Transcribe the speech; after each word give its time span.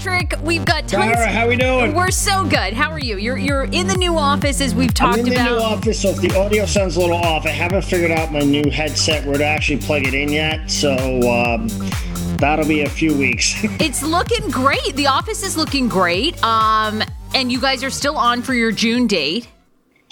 Patrick, 0.00 0.34
we've 0.42 0.64
got 0.64 0.88
tons. 0.88 1.12
Sarah, 1.12 1.28
how 1.28 1.46
we 1.46 1.56
doing? 1.56 1.94
We're 1.94 2.10
so 2.10 2.42
good. 2.44 2.72
How 2.72 2.90
are 2.90 2.98
you? 2.98 3.18
You're 3.18 3.36
you're 3.36 3.64
in 3.64 3.86
the 3.86 3.96
new 3.98 4.16
office 4.16 4.62
as 4.62 4.74
we've 4.74 4.94
talked 4.94 5.18
I'm 5.18 5.26
in 5.26 5.34
the 5.34 5.44
new 5.44 5.58
office, 5.58 6.00
so 6.00 6.08
if 6.08 6.22
the 6.22 6.34
audio 6.38 6.64
sounds 6.64 6.96
a 6.96 7.00
little 7.00 7.16
off, 7.16 7.44
I 7.44 7.50
haven't 7.50 7.82
figured 7.82 8.10
out 8.10 8.32
my 8.32 8.40
new 8.40 8.70
headset 8.70 9.26
where 9.26 9.36
to 9.36 9.44
actually 9.44 9.76
plug 9.80 10.06
it 10.06 10.14
in 10.14 10.30
yet. 10.30 10.70
So 10.70 10.94
um, 11.30 11.68
that'll 12.38 12.66
be 12.66 12.80
a 12.80 12.88
few 12.88 13.14
weeks. 13.14 13.62
It's 13.78 14.02
looking 14.02 14.48
great. 14.48 14.96
The 14.96 15.06
office 15.06 15.42
is 15.42 15.58
looking 15.58 15.86
great. 15.86 16.42
Um, 16.42 17.02
and 17.34 17.52
you 17.52 17.60
guys 17.60 17.84
are 17.84 17.90
still 17.90 18.16
on 18.16 18.40
for 18.40 18.54
your 18.54 18.72
June 18.72 19.06
date. 19.06 19.48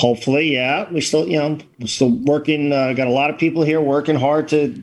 Hopefully, 0.01 0.53
yeah. 0.53 0.91
We 0.93 1.01
still, 1.01 1.27
you 1.27 1.39
know, 1.39 1.59
we're 1.81 1.87
still 1.87 2.11
working. 2.11 2.73
Uh, 2.75 2.93
got 2.93 3.07
a 3.07 3.11
lot 3.11 3.31
of 3.31 3.39
people 3.39 3.63
here 3.63 3.81
working 3.81 4.17
hard 4.17 4.49
to 4.49 4.83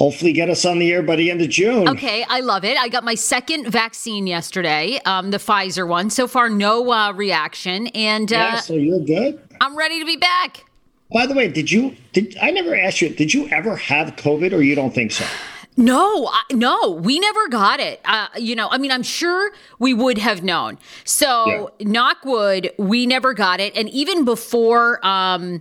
hopefully 0.00 0.32
get 0.32 0.48
us 0.48 0.64
on 0.64 0.78
the 0.78 0.90
air 0.90 1.02
by 1.02 1.14
the 1.14 1.30
end 1.30 1.42
of 1.42 1.50
June. 1.50 1.86
Okay, 1.86 2.24
I 2.26 2.40
love 2.40 2.64
it. 2.64 2.78
I 2.78 2.88
got 2.88 3.04
my 3.04 3.14
second 3.14 3.70
vaccine 3.70 4.26
yesterday, 4.26 4.98
um, 5.04 5.30
the 5.30 5.36
Pfizer 5.36 5.86
one. 5.86 6.08
So 6.08 6.26
far, 6.26 6.48
no 6.48 6.90
uh, 6.90 7.12
reaction, 7.12 7.88
and 7.88 8.32
uh, 8.32 8.36
Yeah, 8.36 8.60
so 8.60 8.72
you're 8.72 9.04
good. 9.04 9.38
I'm 9.60 9.76
ready 9.76 10.00
to 10.00 10.06
be 10.06 10.16
back. 10.16 10.64
By 11.12 11.26
the 11.26 11.34
way, 11.34 11.48
did 11.48 11.70
you? 11.70 11.96
Did 12.14 12.34
I 12.40 12.50
never 12.50 12.74
asked 12.74 13.02
you? 13.02 13.10
Did 13.10 13.34
you 13.34 13.46
ever 13.50 13.76
have 13.76 14.16
COVID, 14.16 14.54
or 14.54 14.62
you 14.62 14.74
don't 14.74 14.94
think 14.94 15.12
so? 15.12 15.26
No, 15.76 16.28
I, 16.28 16.42
no, 16.50 16.92
we 16.92 17.20
never 17.20 17.48
got 17.48 17.78
it. 17.78 18.00
Uh, 18.06 18.28
you 18.38 18.56
know, 18.56 18.68
I 18.70 18.78
mean, 18.78 18.90
I'm 18.90 19.02
sure 19.02 19.52
we 19.78 19.92
would 19.92 20.16
have 20.16 20.42
known. 20.42 20.78
So, 21.04 21.72
knockwood, 21.78 22.70
we 22.78 23.06
never 23.06 23.34
got 23.34 23.60
it, 23.60 23.76
and 23.76 23.90
even 23.90 24.24
before. 24.24 25.04
Um, 25.06 25.60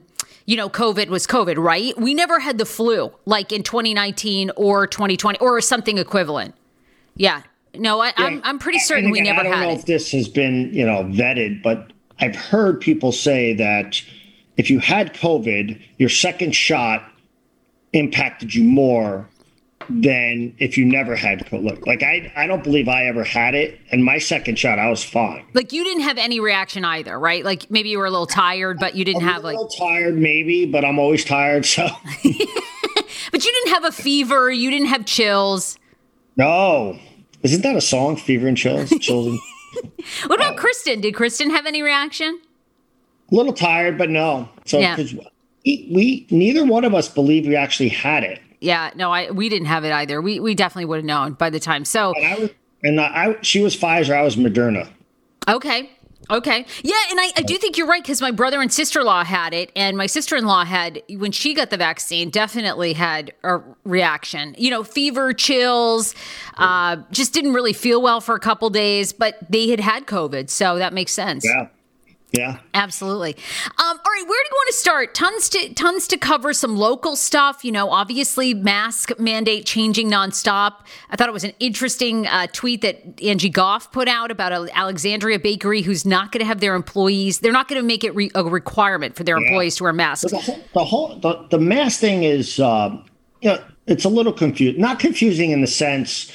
you 0.50 0.58
know, 0.58 0.68
COVID 0.68 1.10
was 1.10 1.28
COVID, 1.28 1.64
right? 1.64 1.96
We 1.96 2.16
never 2.16 2.40
had 2.40 2.58
the 2.58 2.66
flu 2.66 3.14
like 3.26 3.52
in 3.52 3.62
2019 3.62 4.50
or 4.56 4.88
2020 4.88 5.38
or 5.38 5.62
something 5.62 6.00
equivalent. 6.00 6.56
Yeah. 7.16 7.44
No, 7.76 8.02
I, 8.02 8.14
I'm, 8.18 8.42
I'm 8.44 8.58
pretty 8.58 8.80
certain 8.80 9.06
And 9.06 9.12
we 9.12 9.20
again, 9.20 9.36
never 9.36 9.42
I 9.42 9.44
don't 9.44 9.54
had 9.60 9.66
know 9.68 9.74
it. 9.74 9.80
if 9.82 9.86
this 9.86 10.12
has 10.12 10.28
been, 10.28 10.74
you 10.74 10.84
know, 10.84 11.04
vetted, 11.04 11.62
but 11.62 11.92
I've 12.20 12.36
heard 12.36 12.82
people 12.82 13.12
say 13.12 13.54
that 13.54 14.02
if 14.58 14.72
you 14.72 14.80
had 14.80 15.14
COVID, 15.14 15.80
your 16.00 16.10
second 16.10 16.56
shot 16.56 17.04
impacted 17.94 18.56
you 18.56 18.64
more 18.64 19.30
than 19.90 20.56
if 20.60 20.78
you 20.78 20.86
never 20.86 21.16
had 21.16 21.52
look 21.52 21.86
Like 21.88 22.04
I, 22.04 22.32
I 22.36 22.48
don't 22.48 22.64
believe 22.64 22.88
I 22.88 23.06
ever 23.06 23.24
had 23.24 23.56
it, 23.56 23.80
and 23.92 24.04
my 24.06 24.18
second 24.20 24.58
shot, 24.60 24.78
I 24.80 24.90
was 24.90 25.04
fine. 25.04 25.46
Like 25.54 25.74
you 25.74 25.84
didn't 25.84 26.04
have 26.04 26.18
any 26.18 26.40
reaction 26.40 26.86
either, 26.86 27.20
right? 27.20 27.44
Like 27.44 27.70
maybe 27.72 27.90
you 27.90 27.98
were 27.98 28.06
a 28.06 28.12
little 28.12 28.28
tired, 28.28 28.80
but 28.80 28.96
you 28.96 29.04
didn't 29.04 29.24
I'm 29.24 29.30
have 29.30 29.44
a 29.44 29.48
like, 29.52 29.70
tired, 29.78 30.16
maybe, 30.18 30.66
but 30.66 30.86
I'm 30.86 31.00
always 31.00 31.26
tired. 31.26 31.66
So 31.66 31.88
but 32.24 33.46
you 33.46 33.52
didn't 33.52 33.70
have 33.74 33.84
a 33.86 33.92
fever. 33.92 34.52
You 34.52 34.70
didn't 34.70 34.88
have 34.88 35.06
chills. 35.06 35.78
no, 36.36 36.98
isn't 37.44 37.62
that 37.64 37.76
a 37.76 37.82
song? 37.82 38.16
Fever 38.16 38.48
and 38.48 38.58
chills, 38.58 38.90
chills. 39.00 39.28
And, 39.28 39.40
What 40.28 40.40
about 40.40 40.54
oh. 40.54 40.58
Kristen? 40.58 41.02
Did 41.02 41.14
Kristen 41.14 41.50
have 41.52 41.66
any 41.66 41.82
reaction? 41.84 42.42
a 43.32 43.36
little 43.36 43.54
tired, 43.54 43.98
but 43.98 44.10
no. 44.10 44.50
So 44.66 44.80
Yeah. 44.80 44.96
we, 44.98 45.88
we 45.92 46.28
neither 46.32 46.66
one 46.66 46.84
of 46.84 46.96
us 46.96 47.08
believe 47.08 47.46
we 47.46 47.56
actually 47.56 47.90
had 47.90 48.24
it. 48.24 48.40
Yeah, 48.62 48.92
no, 48.96 49.12
I 49.12 49.32
we 49.32 49.50
didn't 49.50 49.68
have 49.68 49.86
it 49.86 49.92
either. 49.92 50.22
We 50.22 50.40
we 50.40 50.56
definitely 50.56 50.86
would 50.86 50.98
have 50.98 51.06
known 51.06 51.34
by 51.34 51.50
the 51.50 51.60
time. 51.60 51.86
So 51.86 52.14
And 52.16 52.26
I 52.26 52.36
was, 52.40 52.50
and 52.84 53.00
I, 53.00 53.06
I, 53.06 53.38
she 53.42 53.62
was 53.62 53.76
Pfizer, 53.76 54.16
I 54.16 54.22
was 54.24 54.36
Moderna. 54.36 54.90
okay. 55.48 55.90
Okay. 56.32 56.64
Yeah, 56.84 56.96
and 57.10 57.20
I, 57.20 57.32
I 57.38 57.42
do 57.42 57.58
think 57.58 57.76
you're 57.76 57.88
right 57.88 58.04
because 58.04 58.22
my 58.22 58.30
brother 58.30 58.62
and 58.62 58.72
sister 58.72 59.00
in 59.00 59.06
law 59.08 59.24
had 59.24 59.52
it, 59.52 59.72
and 59.76 59.98
my 59.98 60.06
sister 60.06 60.36
in 60.36 60.46
law 60.46 60.64
had, 60.64 61.02
when 61.10 61.32
she 61.32 61.56
got 61.56 61.72
the 61.72 61.78
vaccine, 61.78 62.30
definitely 62.30 62.94
had 62.94 63.34
a 63.44 63.60
reaction. 63.84 64.54
You 64.56 64.70
know, 64.70 64.84
fever, 64.84 65.34
chills, 65.34 66.14
uh, 66.58 66.98
just 67.10 67.34
didn't 67.34 67.54
really 67.54 67.74
feel 67.74 68.00
well 68.00 68.22
for 68.22 68.36
a 68.36 68.40
couple 68.40 68.70
days, 68.70 69.12
but 69.12 69.40
they 69.50 69.70
had 69.70 69.80
had 69.80 70.06
COVID. 70.06 70.52
So 70.52 70.78
that 70.78 70.94
makes 70.94 71.14
sense. 71.14 71.46
Yeah. 71.46 71.70
Yeah. 72.32 72.60
Absolutely. 72.76 73.36
Um, 73.36 73.74
all 73.78 73.96
right, 73.96 74.24
where 74.28 74.44
do 74.44 74.50
you 74.50 74.54
want 74.54 74.68
to 74.68 74.74
start? 74.74 75.16
Tons 75.16 75.50
to 75.50 75.74
tons 75.74 76.08
to 76.10 76.18
cover 76.18 76.54
some 76.54 76.78
local 76.78 77.16
stuff. 77.16 77.66
You 77.66 77.72
know, 77.72 77.90
obviously 77.90 78.54
mask 78.54 79.18
mandate 79.18 79.66
changing 79.66 80.12
nonstop. 80.12 80.86
I 81.10 81.16
thought 81.16 81.28
it 81.28 81.34
was 81.34 81.44
an 81.44 81.54
interesting 81.60 82.28
uh, 82.28 82.48
tweet 82.54 82.82
that 82.82 83.20
Angie 83.24 83.50
Goff 83.50 83.92
put 83.92 84.08
out 84.08 84.30
about 84.30 84.52
a 84.52 84.70
Alexandria 84.78 85.40
Bakery 85.40 85.82
who's 85.82 86.06
not 86.06 86.32
going 86.32 86.42
to 86.42 86.46
have 86.46 86.60
their 86.60 86.76
employees. 86.76 87.40
They're 87.40 87.52
not 87.52 87.68
going 87.68 87.82
to 87.82 87.88
make 87.88 88.04
it 88.04 88.14
re- 88.14 88.32
a 88.36 88.44
requirement 88.44 89.16
for 89.16 89.24
their 89.24 89.38
employees 89.38 89.78
to 89.78 89.84
wear 89.84 89.94
masks. 89.94 90.30
The 90.30 90.38
whole, 90.38 90.64
the 90.74 90.86
whole, 90.86 91.20
the, 91.20 91.48
the 91.50 91.60
mask 91.60 92.00
thing 92.00 92.24
is, 92.24 92.60
uh, 92.60 92.96
you 93.42 93.50
know, 93.50 93.64
it's 93.88 94.06
a 94.06 94.10
little 94.10 94.34
confused. 94.34 94.78
Not 94.78 95.00
confusing 95.00 95.50
in 95.50 95.62
the 95.62 95.68
sense, 95.68 96.32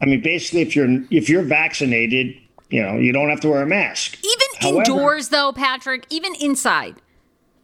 I 0.00 0.06
mean, 0.06 0.20
basically, 0.20 0.60
if 0.60 0.76
you're 0.76 0.88
if 1.10 1.28
you're 1.28 1.42
vaccinated, 1.42 2.36
you 2.70 2.82
know, 2.82 2.96
you 2.96 3.12
don't 3.12 3.30
have 3.30 3.40
to 3.40 3.48
wear 3.48 3.62
a 3.62 3.66
mask. 3.66 4.18
Even 4.24 4.46
However- 4.60 4.78
indoors, 4.78 5.28
though, 5.28 5.52
Patrick. 5.52 6.06
Even 6.10 6.34
inside. 6.36 6.96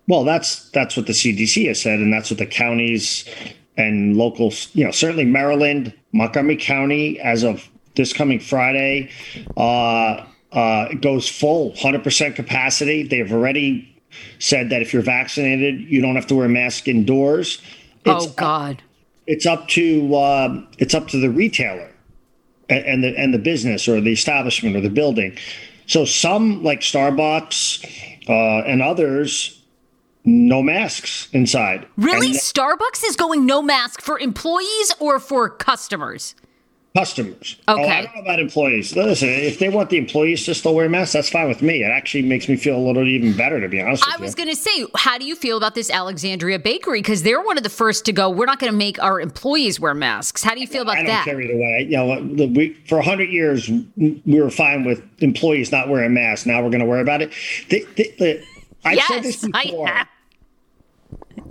Well, 0.08 0.24
that's 0.24 0.68
that's 0.70 0.96
what 0.96 1.06
the 1.06 1.12
CDC 1.12 1.66
has 1.68 1.80
said, 1.80 2.00
and 2.00 2.12
that's 2.12 2.30
what 2.30 2.38
the 2.38 2.46
counties 2.46 3.24
and 3.76 4.16
local, 4.16 4.52
you 4.74 4.84
know, 4.84 4.90
certainly 4.90 5.24
Maryland, 5.24 5.94
Montgomery 6.12 6.56
County, 6.56 7.18
as 7.20 7.42
of 7.42 7.68
this 7.94 8.12
coming 8.12 8.38
Friday, 8.40 9.10
uh, 9.56 10.24
uh, 10.52 10.88
goes 11.00 11.28
full, 11.28 11.74
hundred 11.76 12.02
percent 12.02 12.36
capacity. 12.36 13.04
They 13.04 13.18
have 13.18 13.32
already 13.32 13.88
said 14.38 14.70
that 14.70 14.82
if 14.82 14.92
you're 14.92 15.02
vaccinated, 15.02 15.80
you 15.80 16.02
don't 16.02 16.16
have 16.16 16.26
to 16.26 16.34
wear 16.34 16.46
a 16.46 16.48
mask 16.48 16.88
indoors. 16.88 17.62
It's 18.04 18.26
oh 18.26 18.30
God. 18.30 18.82
it's 19.26 19.46
up 19.46 19.68
to 19.68 20.16
um, 20.16 20.68
it's 20.78 20.94
up 20.94 21.08
to 21.08 21.20
the 21.20 21.30
retailer 21.30 21.91
and, 22.74 23.04
the 23.04 23.18
and 23.18 23.32
the 23.32 23.38
business 23.38 23.88
or 23.88 24.00
the 24.00 24.12
establishment 24.12 24.76
or 24.76 24.80
the 24.80 24.90
building. 24.90 25.36
So 25.86 26.04
some 26.04 26.62
like 26.62 26.80
Starbucks 26.80 28.28
uh, 28.28 28.64
and 28.66 28.82
others, 28.82 29.60
no 30.24 30.62
masks 30.62 31.28
inside. 31.32 31.86
Really? 31.96 32.30
Starbucks 32.30 33.04
is 33.04 33.16
going 33.16 33.46
no 33.46 33.62
mask 33.62 34.00
for 34.00 34.18
employees 34.18 34.94
or 35.00 35.18
for 35.18 35.48
customers? 35.48 36.34
Customers. 36.96 37.56
Oh, 37.68 37.74
Okay. 37.80 37.90
I 37.90 38.02
don't 38.02 38.14
know 38.16 38.20
about 38.22 38.38
employees. 38.40 38.94
Listen, 38.94 39.28
if 39.28 39.58
they 39.58 39.68
want 39.68 39.90
the 39.90 39.96
employees 39.96 40.44
to 40.44 40.54
still 40.54 40.74
wear 40.74 40.88
masks, 40.88 41.12
that's 41.14 41.30
fine 41.30 41.48
with 41.48 41.62
me. 41.62 41.82
It 41.82 41.88
actually 41.88 42.22
makes 42.22 42.48
me 42.48 42.56
feel 42.56 42.76
a 42.76 42.84
little 42.84 43.06
even 43.06 43.36
better, 43.36 43.60
to 43.60 43.68
be 43.68 43.80
honest. 43.80 44.04
I 44.06 44.18
was 44.18 44.34
going 44.34 44.48
to 44.48 44.56
say, 44.56 44.86
how 44.96 45.16
do 45.18 45.24
you 45.24 45.34
feel 45.34 45.56
about 45.56 45.74
this 45.74 45.90
Alexandria 45.90 46.58
Bakery? 46.58 47.00
Because 47.00 47.22
they're 47.22 47.40
one 47.40 47.56
of 47.56 47.62
the 47.62 47.70
first 47.70 48.04
to 48.06 48.12
go. 48.12 48.28
We're 48.28 48.44
not 48.46 48.58
going 48.58 48.70
to 48.72 48.76
make 48.76 49.02
our 49.02 49.20
employees 49.20 49.80
wear 49.80 49.94
masks. 49.94 50.42
How 50.42 50.54
do 50.54 50.60
you 50.60 50.66
feel 50.66 50.82
about 50.82 50.96
I 50.96 50.98
don't 50.98 51.06
that? 51.06 51.24
care 51.24 51.40
either 51.40 51.56
way. 51.56 51.86
You 51.88 51.96
know, 51.96 52.34
the, 52.34 52.46
we, 52.46 52.74
for 52.86 53.00
hundred 53.00 53.30
years 53.30 53.70
we 53.96 54.20
were 54.40 54.50
fine 54.50 54.84
with 54.84 55.02
employees 55.22 55.72
not 55.72 55.88
wearing 55.88 56.12
masks. 56.14 56.46
Now 56.46 56.62
we're 56.62 56.70
going 56.70 56.80
to 56.80 56.86
worry 56.86 57.00
about 57.02 57.22
it. 57.22 57.32
The, 57.70 57.86
the, 57.96 58.14
the, 58.18 58.44
I've 58.84 58.98
said 59.00 59.22
this 59.22 59.42
yes, 59.42 59.50
I 59.54 59.64
before. 59.64 59.86
have. 59.86 60.08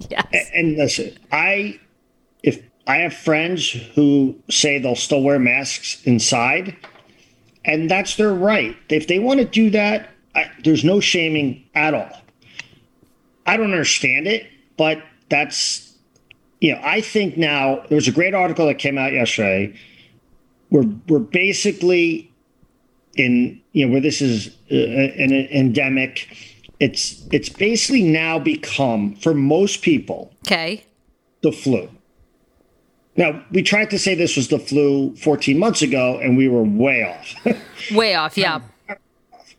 Yes. 0.10 0.50
and 0.56 0.78
listen, 0.78 1.18
I 1.32 1.80
if 2.44 2.62
I 2.88 2.98
have 2.98 3.14
friends 3.14 3.70
who 3.70 4.36
say 4.50 4.80
they'll 4.80 4.96
still 4.96 5.22
wear 5.22 5.40
masks 5.40 6.02
inside, 6.04 6.76
and 7.64 7.90
that's 7.90 8.16
their 8.16 8.34
right. 8.34 8.76
If 8.90 9.08
they 9.08 9.20
want 9.20 9.40
to 9.40 9.46
do 9.46 9.70
that, 9.70 10.10
I, 10.36 10.50
there's 10.64 10.84
no 10.84 11.00
shaming 11.00 11.64
at 11.76 11.94
all. 11.94 12.12
I 13.46 13.58
don't 13.58 13.72
understand 13.72 14.28
it, 14.28 14.48
but 14.78 15.02
that's 15.30 15.94
you 16.60 16.74
know 16.74 16.82
I 16.84 17.02
think 17.02 17.38
now 17.38 17.84
there 17.90 17.96
was 17.96 18.08
a 18.08 18.12
great 18.12 18.34
article 18.34 18.66
that 18.68 18.76
came 18.80 18.98
out 18.98 19.14
yesterday. 19.14 19.78
We're 20.70 20.90
we're 21.08 21.20
basically 21.20 22.32
in 23.16 23.62
you 23.74 23.86
know 23.86 23.92
where 23.92 24.02
this 24.02 24.22
is 24.22 24.48
uh, 24.72 24.76
an 24.76 25.32
endemic. 25.52 26.36
It's 26.80 27.24
it's 27.32 27.50
basically 27.50 28.04
now 28.04 28.40
become 28.40 29.16
for 29.16 29.34
most 29.36 29.82
people 29.84 30.34
Okay. 30.48 30.84
the 31.42 31.52
flu. 31.52 31.90
Now, 33.22 33.40
we 33.52 33.62
tried 33.62 33.92
to 33.92 34.00
say 34.00 34.16
this 34.16 34.36
was 34.36 34.48
the 34.48 34.58
flu 34.58 35.16
14 35.16 35.60
months 35.60 35.84
ago, 35.84 36.18
and 36.24 36.36
we 36.36 36.48
were 36.48 36.64
way 36.64 37.04
off. 37.04 37.36
Way 37.92 38.16
off. 38.16 38.36
Yeah. 38.36 38.62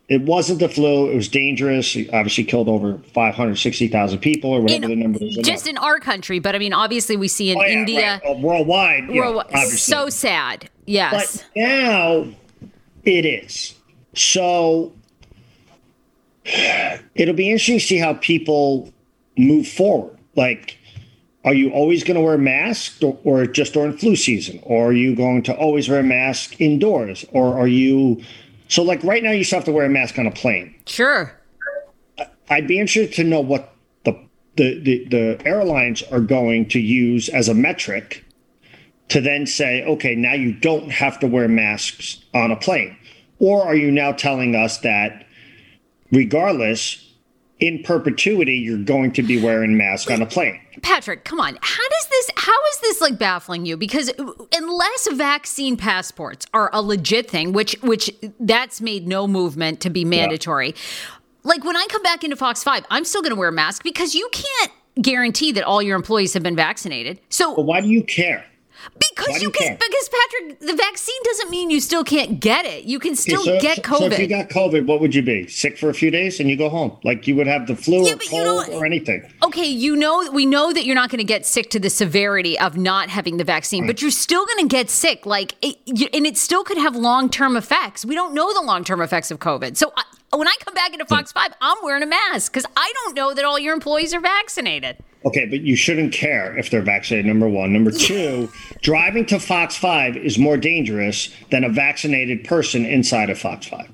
it 0.09 0.21
wasn't 0.23 0.59
the 0.59 0.67
flu. 0.67 1.09
It 1.09 1.15
was 1.15 1.29
dangerous. 1.29 1.95
It 1.95 2.09
obviously 2.13 2.43
killed 2.43 2.67
over 2.67 2.97
560,000 3.13 4.19
people 4.19 4.49
or 4.51 4.59
whatever 4.61 4.83
In- 4.83 4.89
the 4.89 4.95
number 4.97 5.19
is. 5.23 5.37
Just 5.37 5.65
in 5.65 5.77
our 5.77 5.99
country, 5.99 6.39
but 6.39 6.55
I 6.55 6.59
mean, 6.59 6.73
obviously, 6.73 7.15
we 7.15 7.29
see 7.29 7.51
in 7.51 7.57
Oh, 7.57 7.61
yeah, 7.61 7.71
India. 7.71 8.11
right. 8.11 8.21
Oh, 8.25 8.37
worldwide. 8.41 9.09
yeah, 9.09 9.21
obviously. 9.27 9.77
so 9.77 10.09
sad. 10.09 10.69
Yes. 10.85 11.37
But 11.37 11.47
now 11.55 12.27
it 13.05 13.25
is. 13.25 13.75
So 14.13 14.91
it'll 17.15 17.33
be 17.35 17.49
interesting 17.49 17.79
to 17.79 17.85
see 17.85 17.97
how 17.97 18.15
people 18.15 18.91
move 19.37 19.67
forward. 19.69 20.17
Like, 20.35 20.77
are 21.45 21.53
you 21.53 21.71
always 21.71 22.03
going 22.03 22.15
to 22.15 22.21
wear 22.21 22.35
a 22.35 22.39
mask 22.39 23.03
or, 23.03 23.17
or 23.23 23.45
just 23.45 23.73
during 23.73 23.97
flu 23.97 24.15
season? 24.15 24.59
Or 24.63 24.87
are 24.87 24.93
you 24.93 25.15
going 25.15 25.43
to 25.43 25.55
always 25.55 25.89
wear 25.89 25.99
a 25.99 26.03
mask 26.03 26.59
indoors? 26.61 27.25
Or 27.31 27.57
are 27.57 27.67
you. 27.67 28.23
So, 28.69 28.81
like, 28.81 29.03
right 29.03 29.21
now, 29.21 29.31
you 29.31 29.43
still 29.43 29.59
have 29.59 29.65
to 29.65 29.71
wear 29.71 29.85
a 29.85 29.89
mask 29.89 30.17
on 30.17 30.25
a 30.25 30.31
plane. 30.31 30.75
sure. 30.85 31.39
I'd 32.49 32.67
be 32.67 32.79
interested 32.79 33.15
to 33.15 33.23
know 33.23 33.41
what 33.41 33.73
the, 34.03 34.13
the, 34.57 34.79
the, 34.79 35.05
the 35.05 35.41
airlines 35.45 36.03
are 36.03 36.19
going 36.19 36.67
to 36.69 36.79
use 36.79 37.29
as 37.29 37.47
a 37.47 37.53
metric 37.53 38.23
to 39.09 39.21
then 39.21 39.45
say, 39.45 39.83
okay, 39.85 40.15
now 40.15 40.33
you 40.33 40.53
don't 40.53 40.89
have 40.89 41.19
to 41.19 41.27
wear 41.27 41.47
masks 41.47 42.23
on 42.33 42.51
a 42.51 42.55
plane? 42.55 42.97
Or 43.39 43.63
are 43.63 43.75
you 43.75 43.91
now 43.91 44.11
telling 44.11 44.55
us 44.55 44.79
that 44.79 45.25
regardless, 46.11 47.11
in 47.59 47.83
perpetuity, 47.83 48.57
you're 48.57 48.77
going 48.77 49.11
to 49.13 49.23
be 49.23 49.41
wearing 49.41 49.77
masks 49.77 50.11
on 50.11 50.21
a 50.21 50.25
plane? 50.25 50.59
Patrick, 50.83 51.23
come 51.23 51.39
on. 51.39 51.57
How 51.61 51.89
does 51.89 52.07
this 52.09 52.29
how 52.35 52.65
is 52.71 52.79
this 52.81 53.01
like 53.01 53.17
baffling 53.17 53.65
you? 53.65 53.77
Because 53.77 54.11
unless 54.53 55.07
vaccine 55.13 55.77
passports 55.77 56.45
are 56.53 56.69
a 56.73 56.81
legit 56.81 57.31
thing, 57.31 57.53
which 57.53 57.75
which 57.81 58.11
that's 58.39 58.81
made 58.81 59.07
no 59.07 59.25
movement 59.25 59.79
to 59.81 59.89
be 59.89 60.05
mandatory. 60.05 60.67
Yeah. 60.67 60.73
Like 61.43 61.63
when 61.63 61.75
I 61.75 61.87
come 61.89 62.03
back 62.03 62.23
into 62.23 62.35
Fox 62.35 62.63
5, 62.63 62.85
I'm 62.89 63.03
still 63.03 63.21
going 63.21 63.33
to 63.33 63.39
wear 63.39 63.49
a 63.49 63.53
mask 63.53 63.83
because 63.83 64.13
you 64.13 64.29
can't 64.31 64.71
guarantee 65.01 65.51
that 65.53 65.63
all 65.63 65.81
your 65.81 65.95
employees 65.95 66.33
have 66.33 66.43
been 66.43 66.55
vaccinated. 66.55 67.19
So 67.29 67.55
but 67.55 67.63
why 67.63 67.81
do 67.81 67.87
you 67.87 68.03
care? 68.03 68.45
Because 69.15 69.41
you, 69.41 69.51
can, 69.51 69.75
because 69.75 70.09
Patrick, 70.09 70.59
the 70.59 70.75
vaccine 70.75 71.23
doesn't 71.23 71.49
mean 71.49 71.69
you 71.69 71.79
still 71.79 72.03
can't 72.03 72.39
get 72.39 72.65
it. 72.65 72.85
You 72.85 72.99
can 72.99 73.15
still 73.15 73.41
okay, 73.41 73.59
so, 73.59 73.61
get 73.61 73.83
COVID. 73.83 73.97
So 73.97 74.05
if 74.05 74.19
you 74.19 74.27
got 74.27 74.49
COVID, 74.49 74.85
what 74.85 74.99
would 75.01 75.13
you 75.13 75.21
be? 75.21 75.47
Sick 75.47 75.77
for 75.77 75.89
a 75.89 75.93
few 75.93 76.11
days 76.11 76.39
and 76.39 76.49
you 76.49 76.57
go 76.57 76.69
home, 76.69 76.97
like 77.03 77.27
you 77.27 77.35
would 77.35 77.47
have 77.47 77.67
the 77.67 77.75
flu 77.75 78.05
yeah, 78.05 78.13
or 78.13 78.17
cold 78.29 78.69
or 78.69 78.85
anything. 78.85 79.27
Okay, 79.43 79.65
you 79.65 79.95
know 79.95 80.29
we 80.31 80.45
know 80.45 80.73
that 80.73 80.85
you're 80.85 80.95
not 80.95 81.09
going 81.09 81.19
to 81.19 81.23
get 81.23 81.45
sick 81.45 81.69
to 81.71 81.79
the 81.79 81.89
severity 81.89 82.57
of 82.59 82.77
not 82.77 83.09
having 83.09 83.37
the 83.37 83.43
vaccine, 83.43 83.87
but 83.87 84.01
you're 84.01 84.11
still 84.11 84.45
going 84.45 84.67
to 84.67 84.67
get 84.67 84.89
sick. 84.89 85.25
Like, 85.25 85.55
it, 85.61 85.77
and 86.13 86.25
it 86.25 86.37
still 86.37 86.63
could 86.63 86.77
have 86.77 86.95
long 86.95 87.29
term 87.29 87.55
effects. 87.55 88.05
We 88.05 88.15
don't 88.15 88.33
know 88.33 88.53
the 88.53 88.61
long 88.61 88.83
term 88.83 89.01
effects 89.01 89.31
of 89.31 89.39
COVID. 89.39 89.77
So 89.77 89.91
I, 89.95 90.03
when 90.37 90.47
I 90.47 90.55
come 90.59 90.73
back 90.73 90.93
into 90.93 91.05
Fox 91.05 91.31
Five, 91.31 91.53
I'm 91.61 91.77
wearing 91.83 92.03
a 92.03 92.07
mask 92.07 92.51
because 92.51 92.65
I 92.75 92.91
don't 93.03 93.15
know 93.15 93.33
that 93.33 93.45
all 93.45 93.59
your 93.59 93.73
employees 93.73 94.13
are 94.13 94.19
vaccinated. 94.19 94.97
Okay, 95.25 95.45
but 95.45 95.61
you 95.61 95.75
shouldn't 95.75 96.11
care 96.11 96.57
if 96.57 96.69
they're 96.69 96.81
vaccinated, 96.81 97.25
number 97.25 97.47
one. 97.47 97.71
Number 97.71 97.91
two, 97.97 98.51
driving 98.81 99.25
to 99.27 99.39
Fox 99.39 99.77
5 99.77 100.17
is 100.17 100.37
more 100.37 100.57
dangerous 100.57 101.33
than 101.49 101.63
a 101.63 101.69
vaccinated 101.69 102.43
person 102.43 102.85
inside 102.85 103.29
of 103.29 103.39
Fox 103.39 103.67
5. 103.67 103.89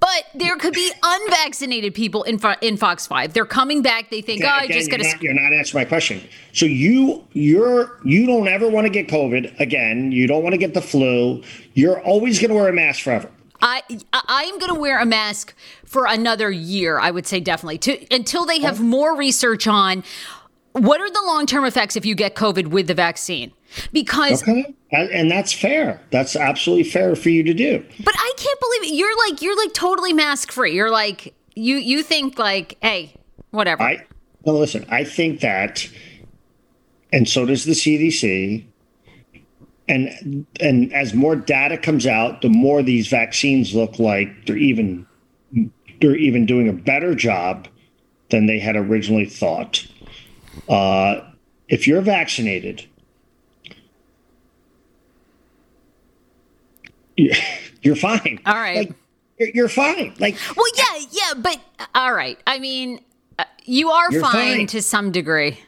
But 0.00 0.24
there 0.34 0.56
could 0.56 0.74
be 0.74 0.92
unvaccinated 1.02 1.94
people 1.94 2.24
in 2.24 2.38
in 2.60 2.76
Fox 2.76 3.06
Five. 3.06 3.32
They're 3.32 3.46
coming 3.46 3.80
back. 3.80 4.10
They 4.10 4.20
think, 4.20 4.42
okay, 4.42 4.50
oh, 4.52 4.64
again, 4.64 4.76
I 4.76 4.78
just 4.78 4.90
got 4.90 5.00
to. 5.00 5.16
You're 5.20 5.32
not 5.32 5.52
answering 5.52 5.82
my 5.82 5.88
question. 5.88 6.20
So 6.52 6.66
you 6.66 7.26
you're 7.32 7.98
you 8.04 8.26
don't 8.26 8.48
ever 8.48 8.68
want 8.68 8.86
to 8.86 8.90
get 8.90 9.08
COVID 9.08 9.58
again. 9.60 10.12
You 10.12 10.26
don't 10.26 10.42
want 10.42 10.52
to 10.52 10.58
get 10.58 10.74
the 10.74 10.82
flu. 10.82 11.42
You're 11.72 12.00
always 12.02 12.38
going 12.38 12.50
to 12.50 12.54
wear 12.54 12.68
a 12.68 12.72
mask 12.72 13.02
forever. 13.02 13.30
I 13.60 13.82
I 14.12 14.44
am 14.44 14.58
going 14.58 14.74
to 14.74 14.80
wear 14.80 15.00
a 15.00 15.06
mask 15.06 15.54
for 15.84 16.06
another 16.06 16.50
year. 16.50 16.98
I 16.98 17.10
would 17.10 17.26
say 17.26 17.40
definitely 17.40 17.78
to 17.78 18.14
until 18.14 18.44
they 18.44 18.60
have 18.60 18.80
more 18.80 19.16
research 19.16 19.66
on 19.66 20.04
what 20.72 21.00
are 21.00 21.10
the 21.10 21.22
long 21.26 21.46
term 21.46 21.64
effects 21.64 21.96
if 21.96 22.04
you 22.04 22.14
get 22.14 22.34
COVID 22.34 22.68
with 22.68 22.88
the 22.88 22.94
vaccine. 22.94 23.52
Because 23.92 24.42
okay. 24.42 24.74
and 24.92 25.30
that's 25.30 25.52
fair. 25.52 26.00
That's 26.10 26.36
absolutely 26.36 26.84
fair 26.84 27.16
for 27.16 27.30
you 27.30 27.42
to 27.42 27.54
do. 27.54 27.84
But 28.04 28.14
I 28.16 28.32
can't 28.36 28.60
believe 28.60 28.92
it. 28.92 28.94
You're 28.94 29.16
like 29.28 29.42
you're 29.42 29.56
like 29.56 29.72
totally 29.72 30.12
mask 30.12 30.52
free. 30.52 30.74
You're 30.74 30.90
like 30.90 31.34
you 31.54 31.76
you 31.76 32.02
think 32.02 32.38
like 32.38 32.76
hey 32.82 33.14
whatever. 33.50 33.82
I 33.82 34.04
well 34.42 34.58
listen. 34.58 34.84
I 34.88 35.04
think 35.04 35.40
that, 35.40 35.88
and 37.12 37.28
so 37.28 37.46
does 37.46 37.64
the 37.64 37.72
CDC 37.72 38.64
and 39.88 40.46
and 40.60 40.92
as 40.92 41.14
more 41.14 41.36
data 41.36 41.76
comes 41.76 42.06
out, 42.06 42.42
the 42.42 42.48
more 42.48 42.82
these 42.82 43.08
vaccines 43.08 43.74
look 43.74 43.98
like 43.98 44.46
they're 44.46 44.56
even 44.56 45.06
they're 46.00 46.16
even 46.16 46.46
doing 46.46 46.68
a 46.68 46.72
better 46.72 47.14
job 47.14 47.68
than 48.30 48.46
they 48.46 48.58
had 48.58 48.76
originally 48.76 49.26
thought. 49.26 49.86
Uh, 50.68 51.20
if 51.68 51.86
you're 51.86 52.00
vaccinated, 52.00 52.86
you're 57.16 57.96
fine. 57.96 58.40
All 58.46 58.54
right. 58.54 58.88
Like, 58.88 58.92
you're, 59.38 59.48
you're 59.50 59.68
fine. 59.68 60.14
Like, 60.18 60.36
well, 60.56 60.66
yeah, 60.76 61.06
yeah, 61.10 61.34
but 61.36 61.60
all 61.94 62.14
right. 62.14 62.38
I 62.46 62.58
mean, 62.58 63.00
uh, 63.38 63.44
you 63.64 63.90
are 63.90 64.10
fine, 64.12 64.20
fine 64.22 64.66
to 64.68 64.82
some 64.82 65.12
degree. 65.12 65.58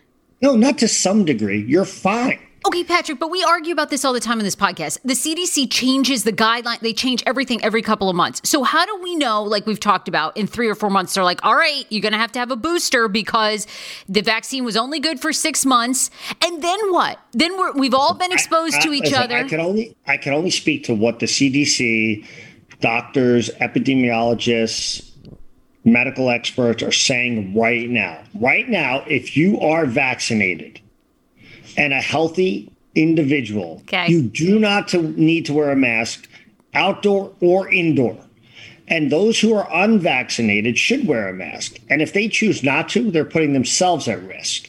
No, 0.42 0.56
not 0.56 0.78
to 0.78 0.88
some 0.88 1.24
degree. 1.24 1.64
You're 1.66 1.84
fine. 1.84 2.45
Okay, 2.66 2.82
Patrick, 2.82 3.20
but 3.20 3.30
we 3.30 3.44
argue 3.44 3.72
about 3.72 3.90
this 3.90 4.04
all 4.04 4.12
the 4.12 4.18
time 4.18 4.40
in 4.40 4.44
this 4.44 4.56
podcast. 4.56 4.98
The 5.04 5.12
CDC 5.12 5.70
changes 5.70 6.24
the 6.24 6.32
guideline, 6.32 6.80
they 6.80 6.92
change 6.92 7.22
everything 7.24 7.62
every 7.62 7.80
couple 7.80 8.10
of 8.10 8.16
months. 8.16 8.40
So, 8.42 8.64
how 8.64 8.84
do 8.84 9.00
we 9.04 9.14
know, 9.14 9.44
like 9.44 9.66
we've 9.66 9.78
talked 9.78 10.08
about, 10.08 10.36
in 10.36 10.48
three 10.48 10.66
or 10.66 10.74
four 10.74 10.90
months, 10.90 11.14
they're 11.14 11.22
like, 11.22 11.44
all 11.44 11.54
right, 11.54 11.86
you're 11.90 12.02
going 12.02 12.10
to 12.10 12.18
have 12.18 12.32
to 12.32 12.40
have 12.40 12.50
a 12.50 12.56
booster 12.56 13.06
because 13.06 13.68
the 14.08 14.20
vaccine 14.20 14.64
was 14.64 14.76
only 14.76 14.98
good 14.98 15.20
for 15.20 15.32
six 15.32 15.64
months. 15.64 16.10
And 16.44 16.60
then 16.60 16.92
what? 16.92 17.20
Then 17.30 17.56
we're, 17.56 17.70
we've 17.74 17.94
all 17.94 18.14
been 18.14 18.32
exposed 18.32 18.74
I, 18.74 18.78
I, 18.78 18.82
to 18.82 18.92
each 18.94 19.12
other. 19.12 19.36
I 19.36 19.44
can, 19.44 19.60
only, 19.60 19.96
I 20.08 20.16
can 20.16 20.32
only 20.32 20.50
speak 20.50 20.82
to 20.84 20.94
what 20.94 21.20
the 21.20 21.26
CDC, 21.26 22.26
doctors, 22.80 23.48
epidemiologists, 23.60 25.08
medical 25.84 26.30
experts 26.30 26.82
are 26.82 26.90
saying 26.90 27.54
right 27.54 27.88
now. 27.88 28.24
Right 28.34 28.68
now, 28.68 29.04
if 29.06 29.36
you 29.36 29.60
are 29.60 29.86
vaccinated, 29.86 30.80
and 31.76 31.92
a 31.92 32.00
healthy 32.00 32.72
individual, 32.94 33.80
okay. 33.82 34.08
you 34.08 34.22
do 34.22 34.58
not 34.58 34.88
to 34.88 35.02
need 35.02 35.46
to 35.46 35.52
wear 35.52 35.70
a 35.70 35.76
mask 35.76 36.28
outdoor 36.74 37.32
or 37.40 37.68
indoor. 37.68 38.18
And 38.88 39.10
those 39.10 39.40
who 39.40 39.54
are 39.54 39.68
unvaccinated 39.72 40.78
should 40.78 41.08
wear 41.08 41.28
a 41.28 41.32
mask. 41.32 41.78
And 41.90 42.00
if 42.00 42.12
they 42.12 42.28
choose 42.28 42.62
not 42.62 42.88
to, 42.90 43.10
they're 43.10 43.24
putting 43.24 43.52
themselves 43.52 44.06
at 44.06 44.22
risk. 44.22 44.68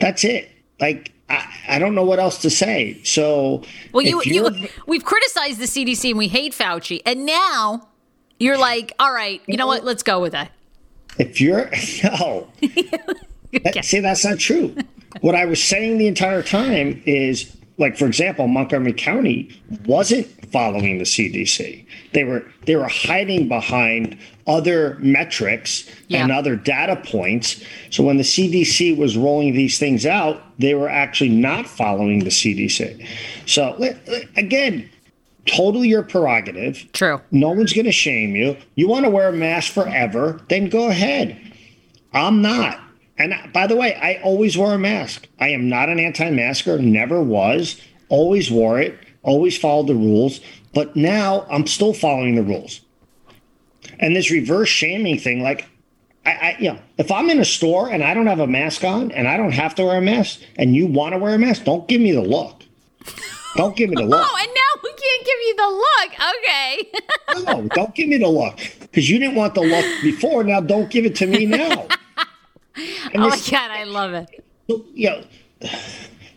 That's 0.00 0.24
it. 0.24 0.50
Like, 0.80 1.12
I, 1.28 1.46
I 1.68 1.78
don't 1.78 1.94
know 1.94 2.04
what 2.04 2.18
else 2.18 2.38
to 2.42 2.50
say. 2.50 3.00
So, 3.02 3.62
well, 3.92 4.04
you, 4.04 4.22
you 4.24 4.68
we've 4.86 5.04
criticized 5.04 5.58
the 5.58 5.66
CDC 5.66 6.10
and 6.10 6.18
we 6.18 6.28
hate 6.28 6.52
Fauci, 6.52 7.02
and 7.04 7.26
now 7.26 7.88
you're 8.38 8.58
like, 8.58 8.92
all 8.98 9.12
right, 9.12 9.42
you 9.46 9.56
know 9.56 9.66
what? 9.66 9.84
Let's 9.84 10.02
go 10.02 10.20
with 10.20 10.32
that. 10.32 10.52
If 11.18 11.40
you're 11.40 11.70
no, 12.04 12.48
okay. 13.66 13.82
see, 13.82 14.00
that's 14.00 14.24
not 14.24 14.38
true. 14.38 14.74
What 15.20 15.34
I 15.34 15.44
was 15.44 15.62
saying 15.62 15.98
the 15.98 16.06
entire 16.06 16.42
time 16.42 17.02
is 17.06 17.56
like 17.78 17.96
for 17.96 18.06
example 18.06 18.48
montgomery 18.48 18.92
county 18.92 19.50
wasn't 19.86 20.26
following 20.50 20.98
the 20.98 21.04
cdc 21.04 21.84
they 22.12 22.24
were 22.24 22.44
they 22.64 22.76
were 22.76 22.88
hiding 22.88 23.48
behind 23.48 24.16
other 24.46 24.96
metrics 25.00 25.90
yeah. 26.06 26.22
and 26.22 26.30
other 26.30 26.54
data 26.54 26.94
points. 27.04 27.62
So 27.90 28.04
when 28.04 28.16
the 28.16 28.22
cdc 28.22 28.96
was 28.96 29.16
rolling 29.16 29.54
these 29.54 29.78
things 29.78 30.06
out 30.06 30.42
they 30.58 30.74
were 30.74 30.88
actually 30.88 31.30
not 31.30 31.66
following 31.66 32.20
the 32.20 32.30
cdc 32.30 33.06
so 33.46 33.76
again 34.36 34.88
totally 35.46 35.88
your 35.88 36.02
prerogative. 36.02 36.88
True. 36.92 37.20
No 37.30 37.50
one's 37.50 37.72
going 37.72 37.84
to 37.84 37.92
shame 37.92 38.34
you. 38.34 38.56
You 38.74 38.88
want 38.88 39.04
to 39.04 39.10
wear 39.10 39.28
a 39.28 39.32
mask 39.32 39.72
forever 39.72 40.40
then 40.48 40.68
go 40.68 40.88
ahead. 40.88 41.40
I'm 42.12 42.40
not 42.40 42.80
and 43.18 43.34
by 43.52 43.66
the 43.66 43.76
way, 43.76 43.94
I 43.94 44.20
always 44.22 44.56
wore 44.58 44.74
a 44.74 44.78
mask. 44.78 45.26
I 45.40 45.48
am 45.48 45.68
not 45.68 45.88
an 45.88 45.98
anti 45.98 46.30
masker, 46.30 46.78
never 46.78 47.22
was, 47.22 47.80
always 48.08 48.50
wore 48.50 48.80
it, 48.80 48.98
always 49.22 49.56
followed 49.56 49.86
the 49.86 49.94
rules. 49.94 50.40
But 50.74 50.94
now 50.96 51.46
I'm 51.50 51.66
still 51.66 51.94
following 51.94 52.34
the 52.34 52.42
rules. 52.42 52.82
And 53.98 54.14
this 54.14 54.30
reverse 54.30 54.68
shaming 54.68 55.18
thing, 55.18 55.42
like, 55.42 55.66
I, 56.26 56.30
I, 56.30 56.56
you 56.58 56.72
know, 56.72 56.78
if 56.98 57.10
I'm 57.10 57.30
in 57.30 57.38
a 57.38 57.44
store 57.44 57.88
and 57.88 58.02
I 58.02 58.12
don't 58.12 58.26
have 58.26 58.40
a 58.40 58.46
mask 58.46 58.84
on 58.84 59.12
and 59.12 59.28
I 59.28 59.36
don't 59.36 59.52
have 59.52 59.74
to 59.76 59.84
wear 59.84 59.98
a 59.98 60.02
mask 60.02 60.40
and 60.56 60.74
you 60.74 60.86
want 60.86 61.14
to 61.14 61.18
wear 61.18 61.34
a 61.34 61.38
mask, 61.38 61.64
don't 61.64 61.86
give 61.88 62.00
me 62.00 62.12
the 62.12 62.22
look. 62.22 62.64
Don't 63.56 63.74
give 63.74 63.88
me 63.88 63.96
the 63.96 64.04
look. 64.04 64.20
oh, 64.28 64.38
and 64.38 64.50
now 64.54 64.80
we 64.82 64.90
can't 64.90 65.24
give 65.24 65.40
you 65.46 65.56
the 65.56 65.68
look. 65.78 66.10
Okay. 66.36 67.52
no, 67.62 67.68
don't 67.74 67.94
give 67.94 68.08
me 68.08 68.18
the 68.18 68.28
look 68.28 68.58
because 68.80 69.08
you 69.08 69.18
didn't 69.18 69.36
want 69.36 69.54
the 69.54 69.62
look 69.62 69.86
before. 70.02 70.44
Now 70.44 70.60
don't 70.60 70.90
give 70.90 71.06
it 71.06 71.14
to 71.16 71.26
me 71.26 71.46
now. 71.46 71.86
And 73.16 73.24
oh 73.24 73.28
my 73.28 73.36
god, 73.50 73.70
I 73.70 73.84
love 73.84 74.12
it. 74.12 74.44
You 74.68 75.10
know, 75.10 75.24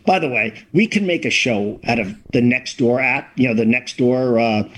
by 0.06 0.18
the 0.18 0.28
way, 0.28 0.64
we 0.72 0.86
can 0.86 1.06
make 1.06 1.26
a 1.26 1.30
show 1.30 1.78
out 1.84 1.98
of 1.98 2.14
the 2.32 2.40
Nextdoor 2.40 3.02
app. 3.02 3.38
You 3.38 3.48
know, 3.48 3.54
the 3.54 3.64
Nextdoor. 3.64 4.64
Uh, 4.64 4.68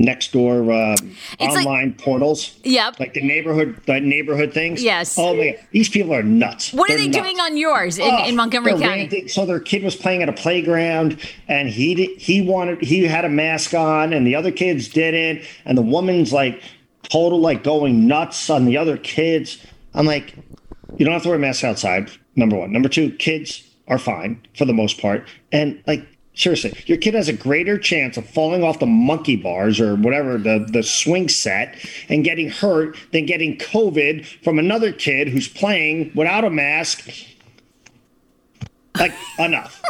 Nextdoor 0.00 0.70
uh, 0.70 1.44
online 1.44 1.88
like, 1.88 1.98
portals. 1.98 2.58
Yep. 2.64 3.00
Like 3.00 3.12
the 3.12 3.20
neighborhood, 3.20 3.78
the 3.84 4.00
neighborhood 4.00 4.54
things. 4.54 4.82
Yes. 4.82 5.18
Oh 5.18 5.36
my! 5.36 5.58
These 5.72 5.90
people 5.90 6.14
are 6.14 6.22
nuts. 6.22 6.72
What 6.72 6.88
they're 6.88 6.96
are 6.96 6.98
they 6.98 7.08
nuts. 7.08 7.18
doing 7.18 7.38
on 7.38 7.58
yours 7.58 7.98
in, 7.98 8.08
oh, 8.10 8.24
in 8.24 8.34
Montgomery 8.34 8.72
County? 8.72 8.86
Ranting. 8.86 9.28
So 9.28 9.44
their 9.44 9.60
kid 9.60 9.82
was 9.82 9.96
playing 9.96 10.22
at 10.22 10.30
a 10.30 10.32
playground, 10.32 11.20
and 11.48 11.68
he 11.68 12.14
he 12.14 12.40
wanted 12.40 12.80
he 12.80 13.04
had 13.04 13.26
a 13.26 13.28
mask 13.28 13.74
on, 13.74 14.14
and 14.14 14.26
the 14.26 14.34
other 14.34 14.50
kids 14.50 14.88
didn't, 14.88 15.44
and 15.66 15.76
the 15.76 15.82
woman's 15.82 16.32
like 16.32 16.62
total 17.02 17.38
like 17.38 17.62
going 17.62 18.06
nuts 18.06 18.48
on 18.48 18.64
the 18.64 18.78
other 18.78 18.96
kids. 18.96 19.58
I'm 19.92 20.06
like, 20.06 20.34
you 20.96 21.04
don't 21.04 21.12
have 21.12 21.22
to 21.22 21.28
wear 21.28 21.36
a 21.36 21.40
mask 21.40 21.64
outside. 21.64 22.10
Number 22.36 22.56
one. 22.56 22.72
Number 22.72 22.88
two, 22.88 23.10
kids 23.12 23.66
are 23.88 23.98
fine 23.98 24.40
for 24.56 24.64
the 24.64 24.72
most 24.72 25.00
part. 25.00 25.26
And 25.52 25.82
like 25.86 26.06
seriously, 26.34 26.72
your 26.86 26.98
kid 26.98 27.14
has 27.14 27.28
a 27.28 27.32
greater 27.32 27.76
chance 27.78 28.16
of 28.16 28.28
falling 28.28 28.62
off 28.62 28.78
the 28.78 28.86
monkey 28.86 29.36
bars 29.36 29.80
or 29.80 29.96
whatever 29.96 30.38
the 30.38 30.66
the 30.70 30.82
swing 30.82 31.28
set 31.28 31.76
and 32.08 32.24
getting 32.24 32.48
hurt 32.48 32.96
than 33.12 33.26
getting 33.26 33.58
COVID 33.58 34.24
from 34.42 34.58
another 34.58 34.92
kid 34.92 35.28
who's 35.28 35.48
playing 35.48 36.12
without 36.14 36.44
a 36.44 36.50
mask. 36.50 37.10
Like 38.98 39.12
enough. 39.38 39.82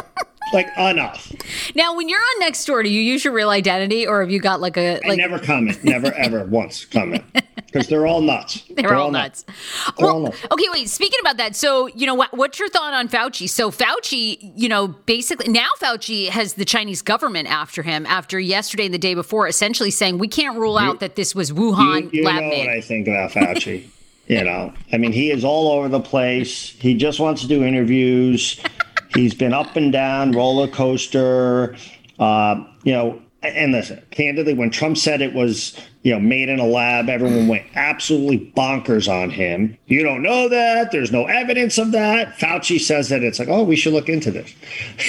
like 0.53 0.67
enough. 0.77 1.31
Now, 1.75 1.95
when 1.95 2.09
you're 2.09 2.19
on 2.19 2.41
Nextdoor, 2.41 2.83
do 2.83 2.89
you 2.89 3.01
use 3.01 3.23
your 3.23 3.33
real 3.33 3.49
identity, 3.49 4.05
or 4.05 4.21
have 4.21 4.31
you 4.31 4.39
got 4.39 4.59
like 4.59 4.77
a? 4.77 4.95
Like... 4.95 5.11
I 5.11 5.15
never 5.15 5.39
comment. 5.39 5.83
Never 5.83 6.13
ever 6.13 6.45
once 6.49 6.85
comment 6.85 7.23
because 7.65 7.87
they're 7.87 8.07
all 8.07 8.21
nuts. 8.21 8.63
They're, 8.71 8.87
they're 8.87 8.95
all, 8.95 9.05
all, 9.05 9.11
nuts. 9.11 9.45
nuts. 9.47 9.95
They're 9.97 10.07
well, 10.07 10.15
all 10.15 10.21
nuts. 10.23 10.37
okay, 10.51 10.65
wait. 10.71 10.89
Speaking 10.89 11.19
about 11.21 11.37
that, 11.37 11.55
so 11.55 11.87
you 11.87 12.05
know 12.05 12.15
what, 12.15 12.33
what's 12.33 12.59
your 12.59 12.69
thought 12.69 12.93
on 12.93 13.07
Fauci? 13.07 13.49
So 13.49 13.71
Fauci, 13.71 14.53
you 14.55 14.69
know, 14.69 14.87
basically 14.87 15.51
now 15.51 15.67
Fauci 15.79 16.29
has 16.29 16.55
the 16.55 16.65
Chinese 16.65 17.01
government 17.01 17.49
after 17.49 17.83
him 17.83 18.05
after 18.05 18.39
yesterday 18.39 18.85
and 18.85 18.93
the 18.93 18.99
day 18.99 19.13
before, 19.13 19.47
essentially 19.47 19.91
saying 19.91 20.17
we 20.17 20.27
can't 20.27 20.57
rule 20.57 20.81
you, 20.81 20.87
out 20.87 20.99
that 20.99 21.15
this 21.15 21.35
was 21.35 21.51
Wuhan 21.51 22.11
you, 22.13 22.21
you 22.21 22.25
lab 22.25 22.43
know 22.43 22.49
made. 22.49 22.67
what 22.67 22.75
I 22.75 22.81
think 22.81 23.07
about 23.07 23.31
Fauci. 23.31 23.87
you 24.27 24.43
know, 24.43 24.73
I 24.91 24.97
mean, 24.97 25.11
he 25.11 25.31
is 25.31 25.43
all 25.43 25.71
over 25.71 25.89
the 25.89 25.99
place. 25.99 26.69
He 26.69 26.95
just 26.95 27.19
wants 27.19 27.41
to 27.41 27.47
do 27.47 27.63
interviews. 27.63 28.61
He's 29.13 29.33
been 29.33 29.53
up 29.53 29.75
and 29.75 29.91
down, 29.91 30.31
roller 30.31 30.67
coaster. 30.67 31.75
Uh, 32.17 32.63
you 32.83 32.93
know, 32.93 33.21
and 33.43 33.71
listen, 33.71 34.01
candidly, 34.11 34.53
when 34.53 34.69
Trump 34.69 34.97
said 34.97 35.19
it 35.19 35.33
was, 35.33 35.75
you 36.03 36.13
know, 36.13 36.19
made 36.19 36.47
in 36.47 36.59
a 36.59 36.65
lab, 36.65 37.09
everyone 37.09 37.47
went 37.47 37.65
absolutely 37.73 38.51
bonkers 38.55 39.11
on 39.11 39.31
him. 39.31 39.75
You 39.87 40.03
don't 40.03 40.21
know 40.21 40.47
that. 40.47 40.91
There's 40.91 41.11
no 41.11 41.25
evidence 41.25 41.79
of 41.79 41.91
that. 41.91 42.37
Fauci 42.37 42.79
says 42.79 43.09
that 43.09 43.23
it's 43.23 43.39
like, 43.39 43.47
oh, 43.47 43.63
we 43.63 43.75
should 43.75 43.93
look 43.93 44.09
into 44.09 44.29
this. 44.31 44.53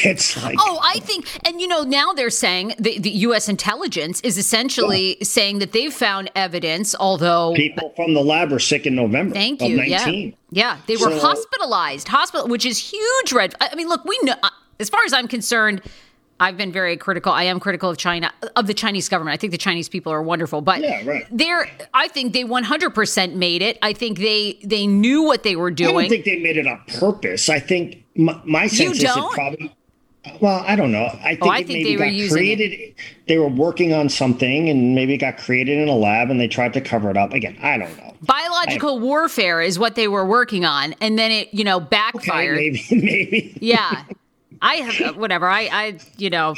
It's 0.04 0.42
like, 0.42 0.56
oh, 0.58 0.80
I 0.82 0.98
think, 1.00 1.26
and 1.46 1.60
you 1.60 1.68
know, 1.68 1.82
now 1.82 2.12
they're 2.12 2.30
saying 2.30 2.74
the, 2.78 2.98
the 2.98 3.10
U.S. 3.10 3.48
intelligence 3.48 4.20
is 4.22 4.36
essentially 4.36 5.18
yeah. 5.18 5.24
saying 5.24 5.58
that 5.60 5.72
they've 5.72 5.92
found 5.92 6.30
evidence, 6.34 6.94
although 6.98 7.54
people 7.54 7.92
from 7.94 8.14
the 8.14 8.22
lab 8.22 8.50
were 8.50 8.58
sick 8.58 8.86
in 8.86 8.94
November. 8.94 9.34
Thank 9.34 9.60
you. 9.60 9.80
Yeah, 9.82 10.30
yeah, 10.50 10.78
they 10.86 10.96
were 10.96 11.10
so, 11.10 11.20
hospitalized, 11.20 12.08
hospital, 12.08 12.48
which 12.48 12.66
is 12.66 12.78
huge. 12.78 13.32
Red. 13.32 13.54
I 13.60 13.74
mean, 13.74 13.88
look, 13.88 14.04
we 14.04 14.18
know, 14.22 14.34
as 14.80 14.88
far 14.88 15.04
as 15.04 15.12
I'm 15.12 15.28
concerned 15.28 15.82
I've 16.42 16.56
been 16.56 16.72
very 16.72 16.96
critical. 16.96 17.30
I 17.30 17.44
am 17.44 17.60
critical 17.60 17.88
of 17.88 17.98
China, 17.98 18.32
of 18.56 18.66
the 18.66 18.74
Chinese 18.74 19.08
government. 19.08 19.34
I 19.34 19.36
think 19.36 19.52
the 19.52 19.58
Chinese 19.58 19.88
people 19.88 20.12
are 20.12 20.22
wonderful, 20.22 20.60
but 20.60 20.80
yeah, 20.80 21.00
right. 21.04 21.24
they're. 21.30 21.70
I 21.94 22.08
think 22.08 22.32
they 22.32 22.42
100% 22.42 23.34
made 23.34 23.62
it. 23.62 23.78
I 23.80 23.92
think 23.92 24.18
they 24.18 24.58
they 24.64 24.88
knew 24.88 25.22
what 25.22 25.44
they 25.44 25.54
were 25.54 25.70
doing. 25.70 25.96
I 25.96 26.00
don't 26.00 26.10
think 26.10 26.24
they 26.24 26.40
made 26.40 26.56
it 26.56 26.66
on 26.66 26.82
purpose. 26.98 27.48
I 27.48 27.60
think 27.60 28.04
my, 28.16 28.40
my 28.44 28.66
sense 28.66 28.96
is 28.96 29.04
it 29.04 29.30
probably. 29.30 29.72
Well, 30.40 30.64
I 30.66 30.74
don't 30.74 30.90
know. 30.90 31.04
I 31.04 31.10
oh, 31.10 31.22
think, 31.22 31.42
oh, 31.42 31.48
I 31.50 31.62
think 31.62 31.84
they 31.84 31.96
were 31.96 32.06
using 32.06 32.36
created. 32.36 32.72
It. 32.72 32.96
They 33.28 33.38
were 33.38 33.48
working 33.48 33.92
on 33.92 34.08
something, 34.08 34.68
and 34.68 34.96
maybe 34.96 35.14
it 35.14 35.18
got 35.18 35.36
created 35.36 35.78
in 35.78 35.88
a 35.88 35.96
lab, 35.96 36.28
and 36.28 36.40
they 36.40 36.48
tried 36.48 36.72
to 36.74 36.80
cover 36.80 37.08
it 37.08 37.16
up. 37.16 37.32
Again, 37.32 37.56
I 37.62 37.78
don't 37.78 37.96
know. 37.98 38.14
Biological 38.22 38.98
warfare 38.98 39.60
is 39.60 39.78
what 39.78 39.94
they 39.94 40.08
were 40.08 40.26
working 40.26 40.64
on, 40.64 40.94
and 41.00 41.16
then 41.16 41.30
it, 41.30 41.54
you 41.54 41.62
know, 41.62 41.78
backfired. 41.78 42.56
Okay, 42.56 42.70
maybe, 42.70 42.86
maybe. 42.90 43.58
Yeah, 43.60 44.04
I 44.62 44.76
have 44.76 45.00
uh, 45.00 45.18
whatever. 45.18 45.48
I, 45.48 45.68
I, 45.72 45.98
you 46.16 46.30
know, 46.30 46.54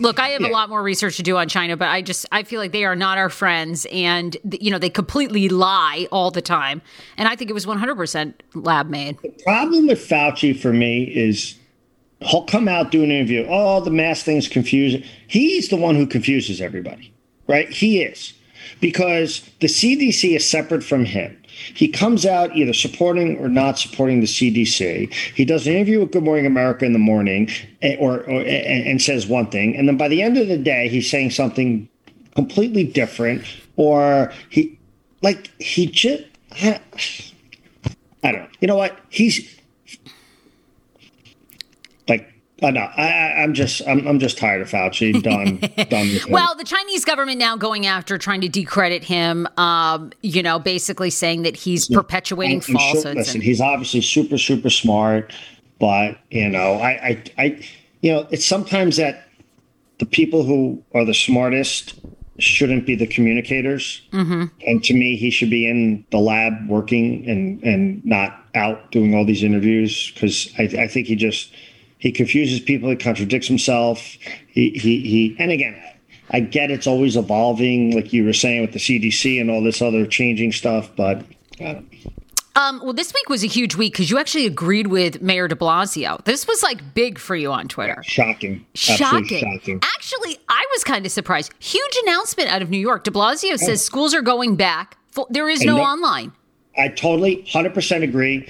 look, 0.00 0.18
I 0.18 0.30
have 0.30 0.42
yeah. 0.42 0.48
a 0.48 0.50
lot 0.50 0.68
more 0.68 0.82
research 0.82 1.16
to 1.18 1.22
do 1.22 1.36
on 1.36 1.48
China, 1.48 1.76
but 1.76 1.88
I 1.88 2.02
just 2.02 2.26
I 2.32 2.42
feel 2.42 2.60
like 2.60 2.72
they 2.72 2.84
are 2.84 2.96
not 2.96 3.16
our 3.16 3.30
friends, 3.30 3.86
and 3.92 4.36
you 4.60 4.72
know 4.72 4.78
they 4.78 4.90
completely 4.90 5.48
lie 5.48 6.08
all 6.10 6.32
the 6.32 6.42
time. 6.42 6.82
And 7.16 7.28
I 7.28 7.36
think 7.36 7.50
it 7.50 7.54
was 7.54 7.64
100% 7.64 8.34
lab 8.54 8.88
made. 8.88 9.18
The 9.22 9.28
problem 9.44 9.86
with 9.86 10.00
Fauci 10.00 10.58
for 10.58 10.72
me 10.72 11.04
is 11.04 11.56
he'll 12.20 12.44
come 12.44 12.66
out 12.66 12.90
do 12.90 13.04
an 13.04 13.12
interview. 13.12 13.46
Oh, 13.48 13.80
the 13.80 13.90
mask 13.90 14.24
thing's 14.24 14.48
confusing. 14.48 15.04
He's 15.28 15.68
the 15.68 15.76
one 15.76 15.94
who 15.94 16.06
confuses 16.06 16.60
everybody, 16.60 17.14
right? 17.46 17.70
He 17.70 18.02
is 18.02 18.34
because 18.80 19.48
the 19.60 19.68
CDC 19.68 20.34
is 20.34 20.48
separate 20.48 20.82
from 20.82 21.04
him. 21.04 21.40
He 21.74 21.88
comes 21.88 22.26
out 22.26 22.54
either 22.56 22.72
supporting 22.72 23.38
or 23.38 23.48
not 23.48 23.78
supporting 23.78 24.20
the 24.20 24.26
CDC. 24.26 25.12
He 25.12 25.44
does 25.44 25.66
an 25.66 25.74
interview 25.74 26.00
with 26.00 26.12
Good 26.12 26.24
Morning 26.24 26.46
America 26.46 26.84
in 26.84 26.92
the 26.92 26.98
morning, 26.98 27.50
eh, 27.82 27.96
or, 27.98 28.20
or 28.20 28.40
and, 28.40 28.86
and 28.86 29.02
says 29.02 29.26
one 29.26 29.50
thing, 29.50 29.76
and 29.76 29.88
then 29.88 29.96
by 29.96 30.08
the 30.08 30.22
end 30.22 30.36
of 30.36 30.48
the 30.48 30.58
day, 30.58 30.88
he's 30.88 31.10
saying 31.10 31.30
something 31.30 31.88
completely 32.34 32.84
different, 32.84 33.44
or 33.76 34.32
he 34.50 34.78
like 35.22 35.50
he 35.60 35.86
just. 35.86 36.24
I 38.22 38.32
don't 38.32 38.42
know. 38.42 38.48
You 38.60 38.68
know 38.68 38.76
what? 38.76 38.98
He's 39.10 39.54
uh, 42.62 42.70
no, 42.70 42.80
I, 42.80 43.42
am 43.42 43.52
just 43.52 43.82
I'm, 43.86 44.06
I'm 44.06 44.18
just 44.18 44.38
tired 44.38 44.62
of 44.62 44.70
Fauci. 44.70 45.20
Done, 45.22 45.58
done. 45.88 46.10
well, 46.30 46.54
the 46.54 46.64
Chinese 46.64 47.04
government 47.04 47.38
now 47.38 47.56
going 47.56 47.86
after 47.86 48.16
trying 48.16 48.40
to 48.42 48.48
decredit 48.48 49.02
him. 49.02 49.48
Um, 49.56 50.12
you 50.22 50.42
know, 50.42 50.58
basically 50.58 51.10
saying 51.10 51.42
that 51.42 51.56
he's 51.56 51.90
yeah. 51.90 51.98
perpetuating 51.98 52.56
and, 52.56 52.64
falsehoods. 52.64 53.02
Sure, 53.02 53.14
listen, 53.14 53.36
and- 53.36 53.42
he's 53.42 53.60
obviously 53.60 54.00
super 54.00 54.38
super 54.38 54.70
smart, 54.70 55.32
but 55.80 56.18
you 56.30 56.48
know, 56.48 56.74
I, 56.74 56.90
I 56.90 57.24
I 57.38 57.68
you 58.02 58.12
know, 58.12 58.28
it's 58.30 58.46
sometimes 58.46 58.98
that 58.98 59.26
the 59.98 60.06
people 60.06 60.44
who 60.44 60.82
are 60.94 61.04
the 61.04 61.14
smartest 61.14 61.94
shouldn't 62.38 62.86
be 62.86 62.94
the 62.94 63.06
communicators. 63.06 64.02
Mm-hmm. 64.12 64.44
And 64.66 64.84
to 64.84 64.94
me, 64.94 65.16
he 65.16 65.30
should 65.30 65.50
be 65.50 65.68
in 65.68 66.04
the 66.10 66.18
lab 66.18 66.68
working 66.68 67.28
and 67.28 67.62
and 67.62 68.04
not 68.04 68.44
out 68.54 68.92
doing 68.92 69.14
all 69.14 69.24
these 69.24 69.42
interviews 69.42 70.12
because 70.12 70.52
I, 70.58 70.62
I 70.82 70.88
think 70.88 71.08
he 71.08 71.16
just 71.16 71.52
he 72.04 72.12
confuses 72.12 72.60
people. 72.60 72.90
He 72.90 72.96
contradicts 72.96 73.48
himself. 73.48 73.98
He 74.46 74.68
he 74.72 75.00
he. 75.00 75.36
And 75.38 75.50
again, 75.50 75.74
I 76.30 76.40
get 76.40 76.70
it's 76.70 76.86
always 76.86 77.16
evolving, 77.16 77.96
like 77.96 78.12
you 78.12 78.26
were 78.26 78.34
saying 78.34 78.60
with 78.60 78.72
the 78.72 78.78
CDC 78.78 79.40
and 79.40 79.50
all 79.50 79.62
this 79.62 79.80
other 79.80 80.06
changing 80.06 80.52
stuff. 80.52 80.90
But 80.94 81.24
uh, 81.62 81.76
um, 82.56 82.82
well, 82.84 82.92
this 82.92 83.14
week 83.14 83.30
was 83.30 83.42
a 83.42 83.46
huge 83.46 83.74
week 83.74 83.94
because 83.94 84.10
you 84.10 84.18
actually 84.18 84.44
agreed 84.44 84.88
with 84.88 85.22
Mayor 85.22 85.48
De 85.48 85.54
Blasio. 85.54 86.22
This 86.26 86.46
was 86.46 86.62
like 86.62 86.92
big 86.92 87.18
for 87.18 87.34
you 87.34 87.50
on 87.50 87.68
Twitter. 87.68 88.02
Shocking. 88.04 88.66
Shocking. 88.74 89.38
shocking. 89.38 89.80
Actually, 89.82 90.36
I 90.50 90.62
was 90.74 90.84
kind 90.84 91.06
of 91.06 91.10
surprised. 91.10 91.54
Huge 91.58 91.96
announcement 92.02 92.50
out 92.50 92.60
of 92.60 92.68
New 92.68 92.76
York. 92.76 93.04
De 93.04 93.10
Blasio 93.12 93.56
says 93.56 93.80
oh. 93.80 93.82
schools 93.82 94.12
are 94.12 94.22
going 94.22 94.56
back. 94.56 94.98
There 95.30 95.48
is 95.48 95.62
no, 95.62 95.78
no 95.78 95.82
online. 95.82 96.32
I 96.76 96.88
totally 96.88 97.44
100% 97.44 98.02
agree. 98.02 98.46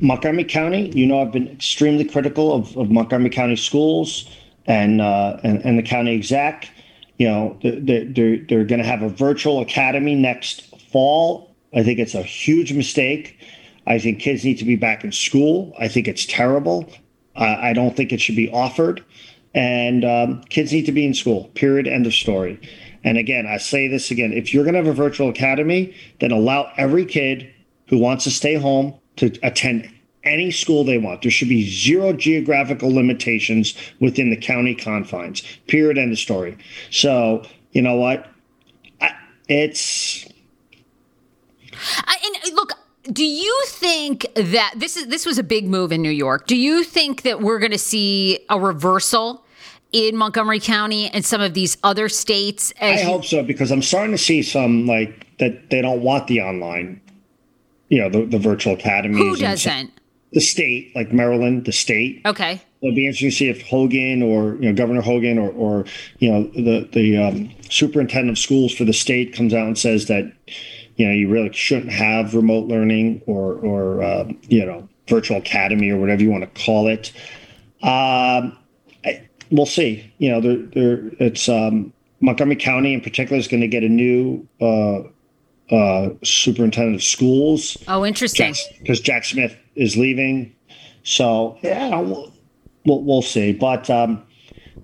Montgomery 0.00 0.44
County, 0.44 0.90
you 0.90 1.06
know, 1.06 1.20
I've 1.20 1.32
been 1.32 1.48
extremely 1.48 2.04
critical 2.04 2.52
of, 2.52 2.76
of 2.76 2.90
Montgomery 2.90 3.30
County 3.30 3.56
schools 3.56 4.28
and, 4.66 5.00
uh, 5.00 5.38
and, 5.42 5.64
and 5.64 5.78
the 5.78 5.82
county 5.82 6.14
exec. 6.14 6.68
You 7.18 7.28
know, 7.28 7.58
they're, 7.62 8.04
they're, 8.04 8.38
they're 8.38 8.64
going 8.64 8.80
to 8.80 8.86
have 8.86 9.02
a 9.02 9.08
virtual 9.08 9.60
academy 9.60 10.14
next 10.14 10.62
fall. 10.90 11.54
I 11.74 11.82
think 11.82 11.98
it's 11.98 12.14
a 12.14 12.22
huge 12.22 12.72
mistake. 12.72 13.38
I 13.86 13.98
think 13.98 14.20
kids 14.20 14.44
need 14.44 14.58
to 14.58 14.64
be 14.64 14.76
back 14.76 15.04
in 15.04 15.12
school. 15.12 15.72
I 15.78 15.88
think 15.88 16.08
it's 16.08 16.26
terrible. 16.26 16.90
Uh, 17.36 17.56
I 17.58 17.72
don't 17.72 17.96
think 17.96 18.12
it 18.12 18.20
should 18.20 18.36
be 18.36 18.50
offered. 18.50 19.04
And 19.54 20.04
um, 20.04 20.42
kids 20.44 20.72
need 20.72 20.84
to 20.86 20.92
be 20.92 21.06
in 21.06 21.14
school, 21.14 21.44
period, 21.54 21.86
end 21.86 22.06
of 22.06 22.12
story. 22.12 22.60
And 23.04 23.16
again, 23.16 23.46
I 23.46 23.58
say 23.58 23.88
this 23.88 24.10
again 24.10 24.32
if 24.32 24.52
you're 24.52 24.64
going 24.64 24.74
to 24.74 24.80
have 24.80 24.88
a 24.88 24.92
virtual 24.92 25.28
academy, 25.28 25.94
then 26.20 26.32
allow 26.32 26.70
every 26.76 27.06
kid 27.06 27.48
who 27.88 27.98
wants 27.98 28.24
to 28.24 28.30
stay 28.30 28.54
home 28.54 28.94
to 29.16 29.36
attend 29.42 29.90
any 30.24 30.50
school 30.50 30.84
they 30.84 30.98
want. 30.98 31.22
There 31.22 31.30
should 31.30 31.48
be 31.48 31.68
zero 31.68 32.12
geographical 32.12 32.92
limitations 32.92 33.74
within 34.00 34.30
the 34.30 34.36
county 34.36 34.74
confines. 34.74 35.42
Period. 35.68 35.98
End 35.98 36.12
of 36.12 36.18
story. 36.18 36.58
So 36.90 37.44
you 37.72 37.82
know 37.82 37.96
what? 37.96 38.28
I, 39.00 39.12
it's. 39.48 40.26
I, 41.74 42.16
and 42.24 42.52
uh, 42.52 42.56
look, 42.56 42.72
do 43.12 43.24
you 43.24 43.64
think 43.68 44.26
that 44.34 44.74
this 44.76 44.96
is 44.96 45.06
this 45.06 45.24
was 45.24 45.38
a 45.38 45.42
big 45.42 45.66
move 45.68 45.92
in 45.92 46.02
New 46.02 46.10
York? 46.10 46.46
Do 46.46 46.56
you 46.56 46.84
think 46.84 47.22
that 47.22 47.40
we're 47.40 47.58
going 47.58 47.72
to 47.72 47.78
see 47.78 48.40
a 48.50 48.58
reversal 48.58 49.44
in 49.92 50.16
Montgomery 50.16 50.60
County 50.60 51.08
and 51.10 51.24
some 51.24 51.40
of 51.40 51.54
these 51.54 51.76
other 51.84 52.08
states? 52.08 52.72
I 52.80 52.98
hope 53.02 53.24
so 53.24 53.42
because 53.42 53.70
I'm 53.70 53.82
starting 53.82 54.12
to 54.12 54.18
see 54.18 54.42
some 54.42 54.86
like 54.86 55.26
that 55.38 55.70
they 55.70 55.82
don't 55.82 56.02
want 56.02 56.26
the 56.26 56.40
online 56.40 57.00
you 57.88 58.00
know, 58.00 58.08
the, 58.08 58.26
the 58.26 58.38
virtual 58.38 58.74
academies. 58.74 59.18
Who 59.18 59.36
doesn't? 59.36 59.92
The 60.32 60.40
state, 60.40 60.94
like 60.94 61.12
Maryland, 61.12 61.64
the 61.64 61.72
state. 61.72 62.22
Okay. 62.26 62.60
It'll 62.82 62.94
be 62.94 63.06
interesting 63.06 63.30
to 63.30 63.36
see 63.36 63.48
if 63.48 63.62
Hogan 63.62 64.22
or 64.22 64.54
you 64.56 64.68
know 64.68 64.74
Governor 64.74 65.00
Hogan 65.00 65.38
or, 65.38 65.50
or 65.50 65.84
you 66.18 66.30
know 66.30 66.44
the 66.48 66.88
the 66.92 67.16
um, 67.16 67.50
superintendent 67.70 68.36
of 68.36 68.38
schools 68.38 68.74
for 68.74 68.84
the 68.84 68.92
state 68.92 69.34
comes 69.34 69.54
out 69.54 69.66
and 69.66 69.78
says 69.78 70.06
that 70.06 70.30
you 70.96 71.06
know 71.06 71.12
you 71.12 71.28
really 71.28 71.52
shouldn't 71.52 71.92
have 71.92 72.34
remote 72.34 72.66
learning 72.66 73.22
or 73.26 73.54
or 73.54 74.02
uh, 74.02 74.30
you 74.48 74.64
know 74.64 74.88
virtual 75.08 75.38
academy 75.38 75.90
or 75.90 75.98
whatever 75.98 76.22
you 76.22 76.30
want 76.30 76.42
to 76.42 76.64
call 76.64 76.88
it. 76.88 77.12
Um, 77.82 78.58
I, 79.04 79.26
we'll 79.50 79.66
see. 79.66 80.12
You 80.18 80.30
know, 80.32 80.40
there 80.40 80.56
there 80.56 81.10
it's 81.18 81.48
um, 81.48 81.92
Montgomery 82.20 82.56
County 82.56 82.94
in 82.94 83.00
particular 83.00 83.38
is 83.38 83.48
going 83.48 83.60
to 83.60 83.68
get 83.68 83.84
a 83.84 83.88
new 83.88 84.46
uh, 84.60 85.02
uh, 85.70 86.10
superintendent 86.22 86.96
of 86.96 87.02
schools. 87.02 87.76
Oh, 87.88 88.04
interesting. 88.04 88.54
Because 88.80 89.00
Jack, 89.00 89.22
Jack, 89.22 89.24
Smith 89.24 89.56
is 89.74 89.96
leaving. 89.96 90.54
So, 91.02 91.58
yeah, 91.62 91.98
we'll, 92.00 92.32
we'll, 92.84 93.02
we'll 93.02 93.22
see. 93.22 93.52
But 93.52 93.88
um, 93.90 94.22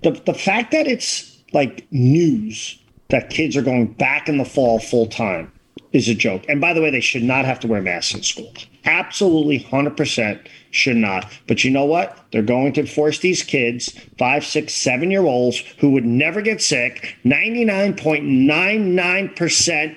the, 0.03 0.11
the 0.11 0.33
fact 0.33 0.71
that 0.71 0.87
it's 0.87 1.41
like 1.53 1.85
news 1.91 2.77
that 3.09 3.29
kids 3.29 3.55
are 3.55 3.61
going 3.61 3.93
back 3.93 4.27
in 4.27 4.37
the 4.37 4.45
fall 4.45 4.79
full 4.79 5.07
time 5.07 5.51
is 5.91 6.09
a 6.09 6.15
joke. 6.15 6.43
And 6.49 6.59
by 6.59 6.73
the 6.73 6.81
way, 6.81 6.89
they 6.89 6.99
should 6.99 7.21
not 7.23 7.45
have 7.45 7.59
to 7.61 7.67
wear 7.67 7.81
masks 7.81 8.15
in 8.15 8.23
school. 8.23 8.51
Absolutely 8.85 9.59
100% 9.59 10.45
should 10.71 10.97
not. 10.97 11.31
But 11.47 11.63
you 11.63 11.69
know 11.69 11.85
what? 11.85 12.17
They're 12.31 12.41
going 12.41 12.73
to 12.73 12.85
force 12.85 13.19
these 13.19 13.43
kids, 13.43 13.97
five, 14.17 14.43
six, 14.43 14.73
seven 14.73 15.09
year 15.11 15.21
olds 15.21 15.59
who 15.77 15.91
would 15.91 16.05
never 16.05 16.41
get 16.41 16.61
sick, 16.61 17.15
99.99% 17.23 19.95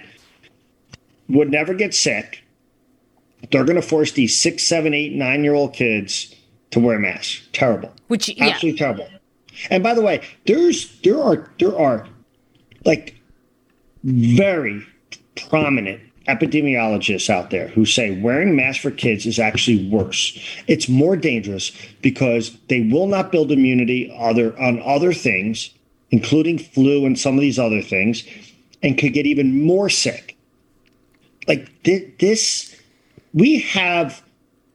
would 1.28 1.50
never 1.50 1.74
get 1.74 1.94
sick. 1.94 2.42
They're 3.50 3.64
going 3.64 3.80
to 3.80 3.86
force 3.86 4.12
these 4.12 4.38
six, 4.38 4.62
seven, 4.62 4.94
eight, 4.94 5.12
nine 5.12 5.44
year 5.44 5.54
old 5.54 5.74
kids 5.74 6.34
to 6.70 6.80
wear 6.80 6.98
masks. 6.98 7.46
Terrible. 7.52 7.92
Which, 8.08 8.28
absolutely 8.40 8.78
yeah. 8.78 8.86
terrible. 8.86 9.08
And 9.70 9.82
by 9.82 9.94
the 9.94 10.02
way, 10.02 10.22
there's 10.46 11.00
there 11.00 11.22
are 11.22 11.50
there 11.58 11.76
are 11.76 12.06
like 12.84 13.16
very 14.04 14.86
prominent 15.34 16.00
epidemiologists 16.28 17.30
out 17.30 17.50
there 17.50 17.68
who 17.68 17.84
say 17.84 18.20
wearing 18.20 18.56
masks 18.56 18.82
for 18.82 18.90
kids 18.90 19.26
is 19.26 19.38
actually 19.38 19.88
worse. 19.88 20.38
It's 20.66 20.88
more 20.88 21.16
dangerous 21.16 21.72
because 22.02 22.56
they 22.68 22.82
will 22.82 23.06
not 23.06 23.32
build 23.32 23.52
immunity 23.52 24.12
other 24.18 24.58
on 24.60 24.82
other 24.82 25.12
things, 25.12 25.70
including 26.10 26.58
flu 26.58 27.06
and 27.06 27.18
some 27.18 27.34
of 27.34 27.40
these 27.40 27.58
other 27.58 27.82
things, 27.82 28.24
and 28.82 28.98
could 28.98 29.12
get 29.12 29.26
even 29.26 29.64
more 29.64 29.88
sick. 29.88 30.35
Like 31.46 31.82
th- 31.82 32.18
this, 32.18 32.74
we 33.34 33.60
have 33.60 34.22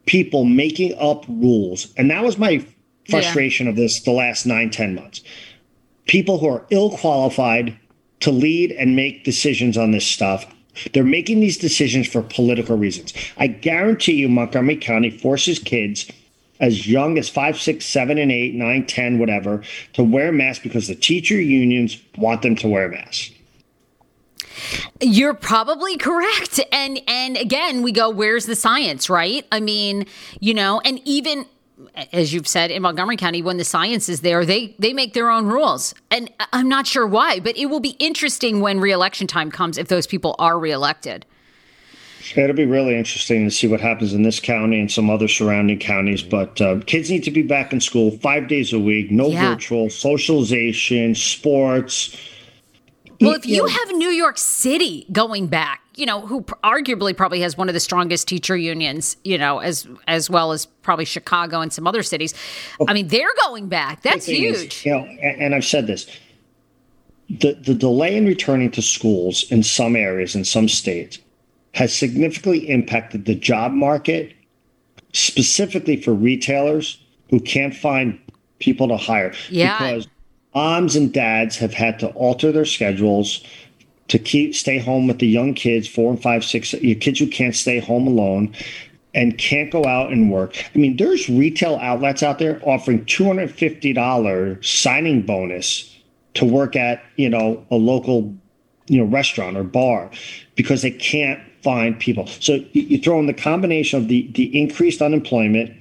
people 0.05 0.45
making 0.45 0.95
up 0.99 1.25
rules, 1.27 1.93
and 1.97 2.09
that 2.11 2.23
was 2.23 2.37
my 2.37 2.65
frustration 3.09 3.65
yeah. 3.65 3.71
of 3.71 3.75
this 3.75 4.01
the 4.01 4.11
last 4.11 4.45
nine, 4.45 4.69
ten 4.69 4.95
months. 4.95 5.21
People 6.05 6.39
who 6.39 6.47
are 6.47 6.65
ill 6.69 6.91
qualified 6.97 7.77
to 8.21 8.31
lead 8.31 8.71
and 8.71 8.95
make 8.95 9.23
decisions 9.23 9.77
on 9.77 9.91
this 9.91 10.05
stuff. 10.05 10.45
They're 10.93 11.03
making 11.03 11.41
these 11.41 11.57
decisions 11.57 12.07
for 12.07 12.21
political 12.21 12.77
reasons. 12.77 13.13
I 13.37 13.47
guarantee 13.47 14.13
you, 14.13 14.29
Montgomery 14.29 14.77
County 14.77 15.09
forces 15.09 15.59
kids 15.59 16.09
as 16.61 16.87
young 16.87 17.17
as 17.17 17.27
five, 17.27 17.59
six, 17.59 17.85
seven, 17.85 18.17
and 18.17 18.31
eight, 18.31 18.53
nine, 18.53 18.85
ten, 18.85 19.19
whatever, 19.19 19.63
to 19.93 20.03
wear 20.03 20.31
masks 20.31 20.63
because 20.63 20.87
the 20.87 20.95
teacher 20.95 21.41
unions 21.41 22.01
want 22.17 22.43
them 22.43 22.55
to 22.57 22.69
wear 22.69 22.87
masks. 22.87 23.31
You're 24.99 25.33
probably 25.33 25.97
correct. 25.97 26.59
And 26.71 27.01
and 27.07 27.37
again, 27.37 27.81
we 27.81 27.91
go, 27.91 28.09
where's 28.09 28.45
the 28.45 28.55
science, 28.55 29.09
right? 29.09 29.45
I 29.51 29.59
mean, 29.59 30.05
you 30.39 30.53
know, 30.53 30.81
and 30.83 30.99
even 31.05 31.45
as 32.13 32.33
you've 32.33 32.47
said 32.47 32.71
in 32.71 32.81
Montgomery 32.81 33.17
County, 33.17 33.41
when 33.41 33.57
the 33.57 33.63
science 33.63 34.09
is 34.09 34.21
there, 34.21 34.45
they 34.45 34.75
they 34.79 34.93
make 34.93 35.13
their 35.13 35.29
own 35.29 35.47
rules, 35.47 35.93
and 36.09 36.29
I'm 36.53 36.69
not 36.69 36.87
sure 36.87 37.07
why, 37.07 37.39
but 37.39 37.57
it 37.57 37.67
will 37.67 37.79
be 37.79 37.95
interesting 37.99 38.61
when 38.61 38.79
reelection 38.79 39.27
time 39.27 39.51
comes 39.51 39.77
if 39.77 39.87
those 39.87 40.07
people 40.07 40.35
are 40.39 40.59
reelected. 40.59 41.25
It'll 42.35 42.55
be 42.55 42.65
really 42.65 42.95
interesting 42.95 43.45
to 43.45 43.51
see 43.51 43.67
what 43.67 43.81
happens 43.81 44.13
in 44.13 44.23
this 44.23 44.39
county 44.39 44.79
and 44.79 44.91
some 44.91 45.09
other 45.09 45.27
surrounding 45.27 45.79
counties. 45.79 46.21
But 46.21 46.61
uh, 46.61 46.79
kids 46.85 47.09
need 47.09 47.23
to 47.23 47.31
be 47.31 47.41
back 47.41 47.73
in 47.73 47.81
school 47.81 48.11
five 48.19 48.47
days 48.47 48.73
a 48.73 48.79
week, 48.79 49.11
no 49.11 49.29
yeah. 49.29 49.49
virtual, 49.49 49.89
socialization, 49.89 51.15
sports. 51.15 52.15
Well, 53.21 53.33
if 53.33 53.45
you 53.45 53.65
have 53.65 53.89
New 53.91 54.09
York 54.09 54.37
City 54.37 55.05
going 55.11 55.47
back, 55.47 55.81
you 55.95 56.05
know, 56.05 56.21
who 56.21 56.41
arguably 56.63 57.15
probably 57.15 57.41
has 57.41 57.57
one 57.57 57.69
of 57.69 57.73
the 57.73 57.79
strongest 57.79 58.27
teacher 58.27 58.57
unions, 58.57 59.17
you 59.23 59.37
know, 59.37 59.59
as 59.59 59.87
as 60.07 60.29
well 60.29 60.51
as 60.51 60.65
probably 60.65 61.05
Chicago 61.05 61.61
and 61.61 61.71
some 61.71 61.85
other 61.87 62.03
cities. 62.03 62.33
Oh. 62.79 62.85
I 62.87 62.93
mean, 62.93 63.07
they're 63.07 63.33
going 63.45 63.67
back. 63.67 64.01
That's 64.01 64.25
huge. 64.25 64.55
Is, 64.55 64.85
you 64.85 64.91
know, 64.91 65.03
and, 65.03 65.41
and 65.41 65.55
I've 65.55 65.65
said 65.65 65.87
this. 65.87 66.09
The 67.29 67.53
the 67.53 67.73
delay 67.73 68.17
in 68.17 68.25
returning 68.25 68.71
to 68.71 68.81
schools 68.81 69.49
in 69.51 69.63
some 69.63 69.95
areas 69.95 70.35
in 70.35 70.43
some 70.43 70.67
states 70.67 71.19
has 71.73 71.95
significantly 71.95 72.69
impacted 72.69 73.25
the 73.25 73.35
job 73.35 73.71
market, 73.71 74.33
specifically 75.13 75.95
for 75.95 76.13
retailers 76.13 77.01
who 77.29 77.39
can't 77.39 77.75
find 77.75 78.19
people 78.59 78.87
to 78.89 78.97
hire. 78.97 79.33
Yeah. 79.49 79.77
Because 79.77 80.07
moms 80.53 80.95
and 80.95 81.13
dads 81.13 81.57
have 81.57 81.73
had 81.73 81.99
to 81.99 82.07
alter 82.09 82.51
their 82.51 82.65
schedules 82.65 83.43
to 84.07 84.19
keep 84.19 84.53
stay 84.55 84.77
home 84.77 85.07
with 85.07 85.19
the 85.19 85.27
young 85.27 85.53
kids, 85.53 85.87
four 85.87 86.11
and 86.11 86.21
five, 86.21 86.43
six, 86.43 86.73
your 86.73 86.97
kids 86.97 87.19
who 87.19 87.27
can't 87.27 87.55
stay 87.55 87.79
home 87.79 88.07
alone 88.07 88.53
and 89.13 89.37
can't 89.37 89.71
go 89.71 89.85
out 89.85 90.11
and 90.11 90.31
work. 90.31 90.55
I 90.73 90.77
mean, 90.77 90.97
there's 90.97 91.29
retail 91.29 91.75
outlets 91.81 92.23
out 92.23 92.39
there 92.39 92.61
offering 92.63 93.05
$250 93.05 94.65
signing 94.65 95.21
bonus 95.21 95.95
to 96.33 96.45
work 96.45 96.75
at, 96.75 97.03
you 97.15 97.29
know, 97.29 97.65
a 97.71 97.75
local, 97.75 98.33
you 98.87 98.99
know, 98.99 99.05
restaurant 99.05 99.57
or 99.57 99.63
bar 99.63 100.11
because 100.55 100.81
they 100.81 100.91
can't 100.91 101.41
find 101.61 101.99
people. 101.99 102.27
So 102.27 102.63
you 102.73 102.97
throw 102.97 103.19
in 103.19 103.27
the 103.27 103.33
combination 103.33 104.01
of 104.01 104.07
the 104.07 104.29
the 104.33 104.57
increased 104.59 105.01
unemployment 105.01 105.73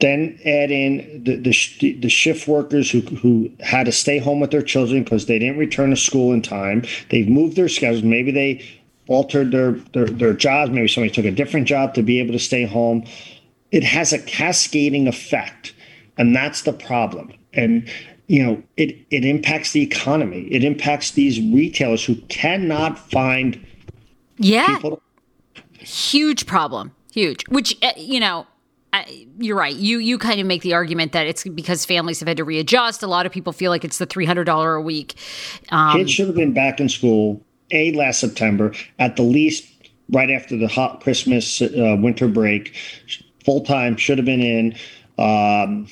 then 0.00 0.38
add 0.44 0.70
in 0.70 1.24
the, 1.24 1.36
the, 1.36 1.92
the 2.00 2.08
shift 2.08 2.46
workers 2.46 2.90
who, 2.90 3.00
who 3.00 3.50
had 3.60 3.86
to 3.86 3.92
stay 3.92 4.18
home 4.18 4.38
with 4.38 4.50
their 4.50 4.62
children 4.62 5.02
because 5.02 5.26
they 5.26 5.38
didn't 5.38 5.58
return 5.58 5.90
to 5.90 5.96
school 5.96 6.32
in 6.32 6.40
time. 6.40 6.84
They've 7.10 7.28
moved 7.28 7.56
their 7.56 7.68
schedules. 7.68 8.04
Maybe 8.04 8.30
they 8.30 8.64
altered 9.08 9.50
their, 9.50 9.72
their, 9.92 10.06
their 10.06 10.34
jobs. 10.34 10.70
Maybe 10.70 10.86
somebody 10.86 11.12
took 11.12 11.24
a 11.24 11.32
different 11.32 11.66
job 11.66 11.94
to 11.94 12.02
be 12.02 12.20
able 12.20 12.32
to 12.32 12.38
stay 12.38 12.64
home. 12.64 13.04
It 13.72 13.82
has 13.82 14.12
a 14.12 14.18
cascading 14.20 15.08
effect. 15.08 15.74
And 16.16 16.34
that's 16.34 16.62
the 16.62 16.72
problem. 16.72 17.32
And 17.52 17.88
you 18.28 18.44
know, 18.44 18.62
it 18.76 19.06
it 19.10 19.24
impacts 19.24 19.72
the 19.72 19.82
economy. 19.82 20.42
It 20.50 20.62
impacts 20.62 21.12
these 21.12 21.40
retailers 21.40 22.04
who 22.04 22.16
cannot 22.28 22.98
find 22.98 23.58
yeah 24.36 24.66
people. 24.66 25.00
huge 25.78 26.44
problem, 26.46 26.94
huge. 27.10 27.48
Which 27.48 27.76
uh, 27.82 27.92
you 27.96 28.20
know, 28.20 28.46
you're 29.38 29.56
right. 29.56 29.74
You 29.74 29.98
you 29.98 30.18
kind 30.18 30.40
of 30.40 30.46
make 30.46 30.62
the 30.62 30.74
argument 30.74 31.12
that 31.12 31.26
it's 31.26 31.44
because 31.44 31.84
families 31.84 32.20
have 32.20 32.28
had 32.28 32.36
to 32.38 32.44
readjust. 32.44 33.02
A 33.02 33.06
lot 33.06 33.26
of 33.26 33.32
people 33.32 33.52
feel 33.52 33.70
like 33.70 33.84
it's 33.84 33.98
the 33.98 34.06
three 34.06 34.24
hundred 34.24 34.44
dollar 34.44 34.74
a 34.74 34.82
week. 34.82 35.14
Um, 35.70 35.98
Kids 35.98 36.10
should 36.10 36.26
have 36.26 36.36
been 36.36 36.52
back 36.52 36.80
in 36.80 36.88
school 36.88 37.42
a 37.70 37.92
last 37.92 38.20
September 38.20 38.72
at 38.98 39.16
the 39.16 39.22
least, 39.22 39.66
right 40.10 40.30
after 40.30 40.56
the 40.56 40.68
hot 40.68 41.02
Christmas 41.02 41.60
uh, 41.60 41.96
winter 41.98 42.28
break. 42.28 42.74
Full 43.44 43.62
time 43.62 43.96
should 43.96 44.18
have 44.18 44.24
been 44.24 44.40
in. 44.40 44.74
Um, 45.18 45.88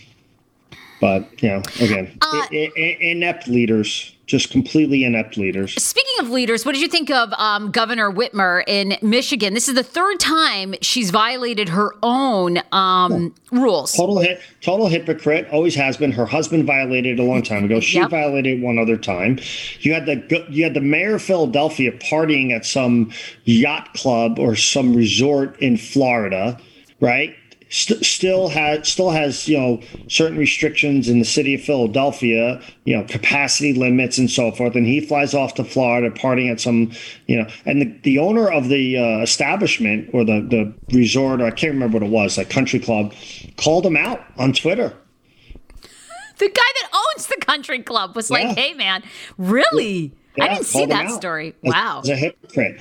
but 1.01 1.43
you 1.43 1.51
know, 1.51 1.63
again, 1.81 2.17
uh, 2.23 2.47
inept 2.51 3.49
leaders 3.49 4.16
just 4.27 4.51
completely 4.51 5.05
inept 5.05 5.37
leaders. 5.37 5.81
Speaking 5.83 6.15
of 6.19 6.31
leaders, 6.31 6.67
what 6.67 6.73
did 6.73 6.83
you 6.83 6.89
think 6.89 7.11
of 7.11 7.33
um, 7.35 7.71
Governor 7.71 8.11
Whitmer 8.11 8.65
in 8.67 8.97
Michigan? 9.01 9.55
This 9.55 9.69
is 9.69 9.77
the 9.77 9.85
third 9.85 10.19
time 10.19 10.75
she's 10.83 11.11
violated 11.11 11.69
her 11.69 11.95
own 12.03 12.59
um, 12.73 13.33
rules. 13.53 13.93
Total 13.93 14.19
hit, 14.19 14.41
total 14.61 14.89
hypocrite. 14.89 15.49
Always 15.51 15.77
has 15.77 15.97
been. 15.97 16.11
Her 16.11 16.27
husband 16.27 16.65
violated 16.65 17.21
a 17.21 17.23
long 17.23 17.43
time 17.43 17.65
ago. 17.65 17.79
She 17.79 17.99
yep. 17.99 18.11
violated 18.11 18.61
one 18.61 18.79
other 18.79 18.97
time. 18.97 19.39
You 19.81 19.95
had 19.95 20.07
the 20.07 20.47
you 20.51 20.65
had 20.65 20.75
the 20.75 20.81
mayor 20.81 21.15
of 21.15 21.23
Philadelphia 21.23 21.93
partying 21.93 22.51
at 22.51 22.67
some 22.67 23.13
yacht 23.45 23.95
club 23.95 24.39
or 24.39 24.57
some 24.57 24.95
resort 24.95 25.61
in 25.61 25.77
Florida, 25.77 26.59
right? 27.01 27.35
St- 27.69 28.05
still 28.05 28.49
has 28.49 28.89
still 28.89 29.11
has 29.11 29.49
you 29.49 29.59
know 29.59 29.81
certain 30.09 30.39
restrictions 30.39 31.09
in 31.09 31.19
the 31.19 31.25
city 31.25 31.55
of 31.55 31.61
Philadelphia, 31.61 32.61
you 32.85 32.97
know 32.97 33.05
capacity 33.05 33.73
limits 33.73 34.19
and 34.19 34.31
so 34.31 34.51
forth. 34.53 34.75
And 34.75 34.87
he 34.87 35.01
flies 35.01 35.35
off 35.35 35.55
to 35.55 35.65
Florida, 35.65 36.11
partying 36.11 36.51
at 36.51 36.61
some 36.61 36.93
you 37.27 37.37
know. 37.37 37.49
And 37.65 37.83
the, 37.83 37.99
the 38.03 38.19
owner 38.19 38.51
of 38.51 38.69
the 38.69 38.99
uh, 38.99 39.23
establishment 39.23 40.11
or 40.13 40.25
the 40.25 40.41
the 40.41 40.97
resort, 40.97 41.41
or 41.41 41.47
I 41.47 41.51
can't 41.51 41.73
remember 41.73 41.99
what 41.99 42.07
it 42.07 42.11
was, 42.11 42.39
like 42.39 42.51
country 42.51 42.79
club, 42.79 43.13
called 43.57 43.85
him 43.85 43.97
out 43.97 44.21
on 44.37 44.53
Twitter. 44.53 44.95
The 46.39 46.49
guy 46.49 46.73
that 46.83 46.91
owns 46.93 47.29
the 47.29 47.39
country 47.41 47.83
club 47.83 48.15
was 48.15 48.31
yeah. 48.31 48.39
like, 48.39 48.59
"Hey, 48.59 48.75
man, 48.75 49.03
really." 49.39 50.13
Yeah, 50.37 50.45
I 50.45 50.49
didn't 50.49 50.67
see 50.67 50.85
that 50.85 51.11
story. 51.13 51.55
Wow. 51.63 52.01
As 52.03 52.11
a 52.11 52.17
hypocrite. 52.17 52.79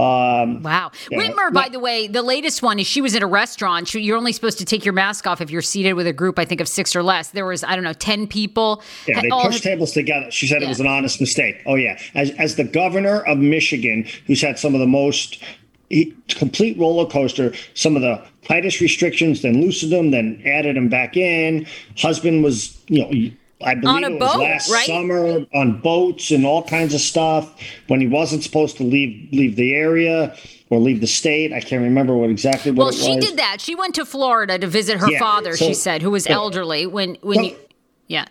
Um, 0.00 0.62
wow. 0.62 0.90
Yeah. 1.10 1.18
Whitmer, 1.18 1.52
by 1.52 1.68
the 1.68 1.78
way, 1.78 2.06
the 2.06 2.22
latest 2.22 2.62
one 2.62 2.78
is 2.78 2.86
she 2.86 3.00
was 3.00 3.14
at 3.14 3.22
a 3.22 3.26
restaurant. 3.26 3.88
She, 3.88 4.00
you're 4.00 4.16
only 4.16 4.32
supposed 4.32 4.58
to 4.58 4.64
take 4.64 4.84
your 4.84 4.94
mask 4.94 5.26
off 5.26 5.40
if 5.40 5.50
you're 5.50 5.62
seated 5.62 5.94
with 5.94 6.06
a 6.06 6.12
group, 6.12 6.38
I 6.38 6.44
think, 6.44 6.60
of 6.60 6.68
six 6.68 6.96
or 6.96 7.02
less. 7.02 7.30
There 7.30 7.46
was, 7.46 7.62
I 7.64 7.74
don't 7.74 7.84
know, 7.84 7.92
10 7.92 8.26
people. 8.26 8.82
Yeah, 9.06 9.20
they 9.20 9.28
pushed 9.28 9.62
tables 9.62 9.92
together. 9.92 10.30
She 10.30 10.46
said 10.46 10.60
yeah. 10.60 10.66
it 10.66 10.68
was 10.68 10.80
an 10.80 10.86
honest 10.86 11.20
mistake. 11.20 11.62
Oh, 11.66 11.74
yeah. 11.74 11.98
As, 12.14 12.30
as 12.32 12.56
the 12.56 12.64
governor 12.64 13.20
of 13.26 13.38
Michigan, 13.38 14.06
who's 14.26 14.40
had 14.40 14.58
some 14.58 14.74
of 14.74 14.80
the 14.80 14.86
most 14.86 15.42
complete 16.28 16.78
roller 16.78 17.06
coaster, 17.06 17.52
some 17.74 17.96
of 17.96 18.02
the 18.02 18.22
tightest 18.46 18.80
restrictions, 18.80 19.42
then 19.42 19.60
loosened 19.60 19.92
them, 19.92 20.12
then 20.12 20.40
added 20.46 20.76
them 20.76 20.88
back 20.88 21.16
in. 21.16 21.66
Husband 21.96 22.42
was, 22.42 22.80
you 22.86 23.02
know, 23.02 23.30
I 23.62 23.74
believe 23.74 24.04
it 24.04 24.12
was 24.12 24.32
boat, 24.32 24.42
last 24.42 24.70
right? 24.70 24.86
summer 24.86 25.46
on 25.54 25.80
boats 25.80 26.30
and 26.30 26.46
all 26.46 26.62
kinds 26.62 26.94
of 26.94 27.00
stuff 27.00 27.54
when 27.88 28.00
he 28.00 28.06
wasn't 28.06 28.42
supposed 28.42 28.76
to 28.78 28.84
leave 28.84 29.28
leave 29.32 29.56
the 29.56 29.74
area 29.74 30.34
or 30.70 30.78
leave 30.78 31.00
the 31.00 31.06
state. 31.06 31.52
I 31.52 31.60
can't 31.60 31.82
remember 31.82 32.16
what 32.16 32.30
exactly 32.30 32.70
what 32.70 32.84
well, 32.84 32.92
she 32.92 33.18
did 33.18 33.36
that. 33.38 33.60
She 33.60 33.74
went 33.74 33.94
to 33.96 34.06
Florida 34.06 34.58
to 34.58 34.66
visit 34.66 34.98
her 34.98 35.10
yeah, 35.10 35.18
father. 35.18 35.56
So, 35.56 35.66
she 35.66 35.74
said, 35.74 36.00
who 36.00 36.10
was 36.10 36.26
elderly. 36.26 36.86
When 36.86 37.16
when 37.22 37.44
you, 37.44 37.56
yeah, 38.06 38.24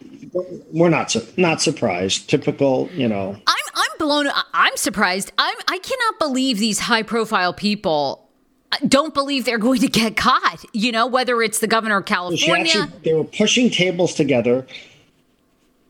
we're 0.72 0.90
not 0.90 1.12
su- 1.12 1.26
not 1.38 1.62
surprised. 1.62 2.30
Typical, 2.30 2.90
you 2.94 3.08
know. 3.08 3.38
I'm 3.48 3.66
I'm 3.76 3.98
blown. 3.98 4.28
I'm 4.54 4.76
surprised. 4.78 5.32
I'm. 5.38 5.58
I 5.68 5.78
cannot 5.78 6.20
believe 6.20 6.60
these 6.60 6.80
high 6.80 7.04
profile 7.04 7.54
people 7.54 8.30
uh, 8.72 8.78
don't 8.88 9.14
believe 9.14 9.46
they're 9.46 9.58
going 9.58 9.82
to 9.82 9.88
get 9.88 10.18
caught. 10.18 10.66
You 10.74 10.92
know, 10.92 11.08
whether 11.08 11.42
it's 11.42 11.60
the 11.60 11.68
governor 11.68 11.98
of 11.98 12.06
California. 12.06 12.66
Actually, 12.66 13.00
they 13.04 13.14
were 13.14 13.24
pushing 13.24 13.70
tables 13.70 14.14
together. 14.14 14.66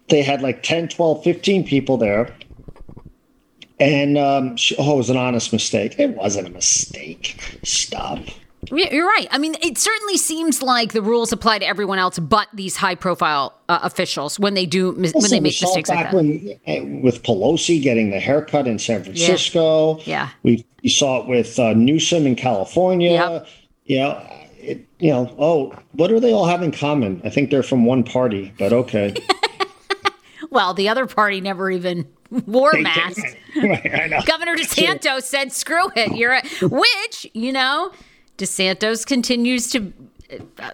They 0.10 0.24
had 0.24 0.42
like 0.42 0.64
10, 0.64 0.90
12, 0.90 1.24
15 1.24 1.66
people 1.66 1.98
there. 1.98 2.34
And 3.80 4.18
um, 4.18 4.58
she, 4.58 4.76
oh, 4.78 4.96
it 4.96 4.98
was 4.98 5.10
an 5.10 5.18
honest 5.18 5.54
mistake. 5.54 5.98
It 6.00 6.16
wasn't 6.16 6.48
a 6.48 6.50
mistake. 6.50 7.60
Stop. 7.64 8.20
You're 8.72 9.08
right. 9.08 9.28
I 9.32 9.38
mean, 9.38 9.56
it 9.62 9.78
certainly 9.78 10.18
seems 10.18 10.62
like 10.62 10.92
the 10.92 11.02
rules 11.02 11.32
apply 11.32 11.60
to 11.60 11.66
everyone 11.66 11.98
else, 11.98 12.20
but 12.20 12.48
these 12.54 12.76
high-profile 12.76 13.58
uh, 13.70 13.80
officials 13.84 14.38
when 14.38 14.54
they 14.54 14.66
do 14.66 14.92
when 14.92 15.04
they 15.04 15.40
make 15.40 15.62
mistakes 15.62 15.90
like 15.90 16.12
that. 16.12 16.14
When, 16.14 16.60
eh, 16.66 16.82
with 17.02 17.24
Pelosi 17.24 17.82
getting 17.82 18.12
the 18.12 18.20
haircut 18.20 18.68
in 18.68 18.78
San 18.78 19.04
Francisco, 19.04 20.00
yeah, 20.00 20.04
yeah. 20.06 20.30
we, 20.44 20.66
we 20.84 20.90
saw 20.90 21.22
it 21.22 21.28
with 21.28 21.58
uh, 21.58 21.74
Newsom 21.74 22.28
in 22.28 22.36
California. 22.36 23.12
Yep. 23.12 23.48
You 23.86 23.98
know, 24.00 24.24
it, 24.58 24.86
you 25.00 25.12
know, 25.12 25.34
oh, 25.40 25.74
what 25.94 26.10
do 26.10 26.20
they 26.20 26.34
all 26.34 26.46
have 26.46 26.62
in 26.62 26.72
common? 26.72 27.22
I 27.24 27.30
think 27.30 27.52
they're 27.52 27.64
from 27.64 27.86
one 27.86 28.04
party, 28.04 28.54
but 28.60 28.74
okay. 28.74 29.16
well, 30.50 30.74
the 30.74 30.90
other 30.90 31.06
party 31.06 31.42
never 31.42 31.70
even 31.70 32.08
wore 32.46 32.74
masks. 32.74 33.36
Governor 33.56 34.56
DeSantis 34.56 35.04
sure. 35.04 35.22
said, 35.22 35.52
"Screw 35.52 35.92
it, 35.96 36.16
you're," 36.16 36.34
a, 36.34 36.42
which 36.62 37.28
you 37.34 37.52
know 37.52 37.92
DeSantis 38.38 39.06
continues 39.06 39.70
to 39.72 39.94
uh, 40.60 40.72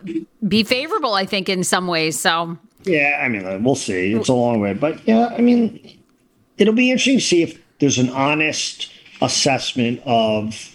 be 0.47 0.63
favorable, 0.63 1.13
I 1.13 1.25
think, 1.25 1.49
in 1.49 1.63
some 1.63 1.87
ways. 1.87 2.19
So, 2.19 2.57
yeah, 2.83 3.21
I 3.23 3.29
mean, 3.29 3.45
uh, 3.45 3.59
we'll 3.61 3.75
see. 3.75 4.13
It's 4.13 4.29
a 4.29 4.33
long 4.33 4.59
way, 4.59 4.73
but 4.73 5.05
yeah, 5.07 5.27
I 5.27 5.41
mean, 5.41 5.99
it'll 6.57 6.73
be 6.73 6.91
interesting 6.91 7.17
to 7.17 7.23
see 7.23 7.43
if 7.43 7.61
there's 7.79 7.97
an 7.97 8.09
honest 8.09 8.91
assessment 9.21 10.01
of. 10.05 10.71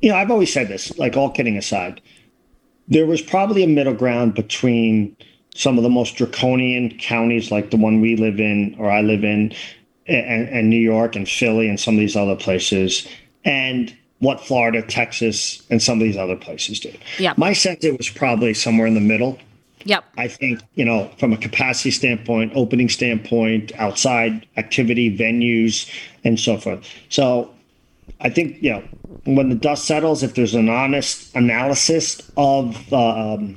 You 0.00 0.10
know, 0.10 0.16
I've 0.16 0.30
always 0.30 0.52
said 0.52 0.68
this, 0.68 0.96
like 0.96 1.16
all 1.16 1.28
kidding 1.28 1.56
aside, 1.56 2.00
there 2.86 3.04
was 3.04 3.20
probably 3.20 3.64
a 3.64 3.66
middle 3.66 3.94
ground 3.94 4.34
between 4.34 5.16
some 5.54 5.76
of 5.76 5.82
the 5.82 5.90
most 5.90 6.16
draconian 6.16 6.96
counties, 6.98 7.50
like 7.50 7.70
the 7.70 7.76
one 7.76 8.00
we 8.00 8.16
live 8.16 8.38
in 8.40 8.76
or 8.78 8.90
I 8.90 9.00
live 9.02 9.24
in, 9.24 9.52
and, 10.06 10.48
and 10.48 10.70
New 10.70 10.80
York 10.80 11.16
and 11.16 11.28
Philly 11.28 11.68
and 11.68 11.78
some 11.78 11.94
of 11.94 12.00
these 12.00 12.16
other 12.16 12.36
places, 12.36 13.06
and 13.44 13.94
what 14.20 14.40
Florida, 14.40 14.82
Texas, 14.82 15.62
and 15.70 15.82
some 15.82 15.98
of 15.98 16.04
these 16.04 16.16
other 16.16 16.36
places 16.36 16.80
do. 16.80 16.92
Yeah. 17.18 17.34
My 17.36 17.52
sense 17.52 17.84
it 17.84 17.96
was 17.96 18.08
probably 18.08 18.54
somewhere 18.54 18.86
in 18.86 18.94
the 18.94 19.00
middle. 19.00 19.38
Yep. 19.84 20.04
I 20.16 20.26
think, 20.26 20.60
you 20.74 20.84
know, 20.84 21.08
from 21.18 21.32
a 21.32 21.36
capacity 21.36 21.92
standpoint, 21.92 22.52
opening 22.54 22.88
standpoint, 22.88 23.72
outside 23.76 24.46
activity, 24.56 25.16
venues, 25.16 25.88
and 26.24 26.38
so 26.38 26.58
forth. 26.58 26.84
So 27.10 27.50
I 28.20 28.28
think, 28.28 28.60
you 28.60 28.72
know, 28.72 28.82
when 29.24 29.50
the 29.50 29.54
dust 29.54 29.84
settles, 29.84 30.22
if 30.22 30.34
there's 30.34 30.54
an 30.54 30.68
honest 30.68 31.34
analysis 31.36 32.20
of 32.36 32.92
um, 32.92 33.56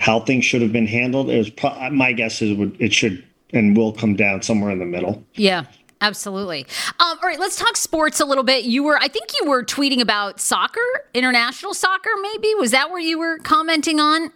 how 0.00 0.18
things 0.18 0.44
should 0.44 0.62
have 0.62 0.72
been 0.72 0.86
handled, 0.86 1.30
it 1.30 1.38
was 1.38 1.50
pro- 1.50 1.90
my 1.90 2.12
guess 2.12 2.42
is 2.42 2.50
it, 2.52 2.58
would, 2.58 2.76
it 2.80 2.92
should 2.92 3.22
and 3.52 3.76
will 3.76 3.92
come 3.92 4.16
down 4.16 4.42
somewhere 4.42 4.70
in 4.70 4.78
the 4.78 4.86
middle. 4.86 5.22
Yeah. 5.34 5.64
Absolutely. 6.02 6.64
Um, 6.98 7.18
all 7.22 7.28
right, 7.28 7.38
let's 7.38 7.56
talk 7.56 7.76
sports 7.76 8.20
a 8.20 8.24
little 8.24 8.42
bit. 8.42 8.64
You 8.64 8.82
were, 8.82 8.96
I 8.96 9.08
think 9.08 9.32
you 9.38 9.46
were 9.46 9.62
tweeting 9.62 10.00
about 10.00 10.40
soccer, 10.40 10.80
international 11.12 11.74
soccer, 11.74 12.08
maybe? 12.22 12.54
Was 12.54 12.70
that 12.70 12.88
where 12.90 13.00
you 13.00 13.18
were 13.18 13.36
commenting 13.40 14.00
on? 14.00 14.32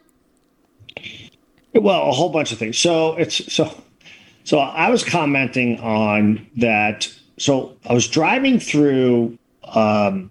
Well, 1.73 2.07
a 2.07 2.13
whole 2.13 2.29
bunch 2.29 2.53
of 2.53 2.59
things. 2.59 2.77
So 2.77 3.17
it's 3.17 3.51
so, 3.51 3.75
so 4.45 4.59
I 4.59 4.91
was 4.91 5.03
commenting 5.03 5.81
on 5.81 6.47
that. 6.57 7.11
So 7.39 7.79
I 7.89 7.95
was 7.95 8.09
driving 8.09 8.61
through, 8.61 9.39
um, 9.65 10.31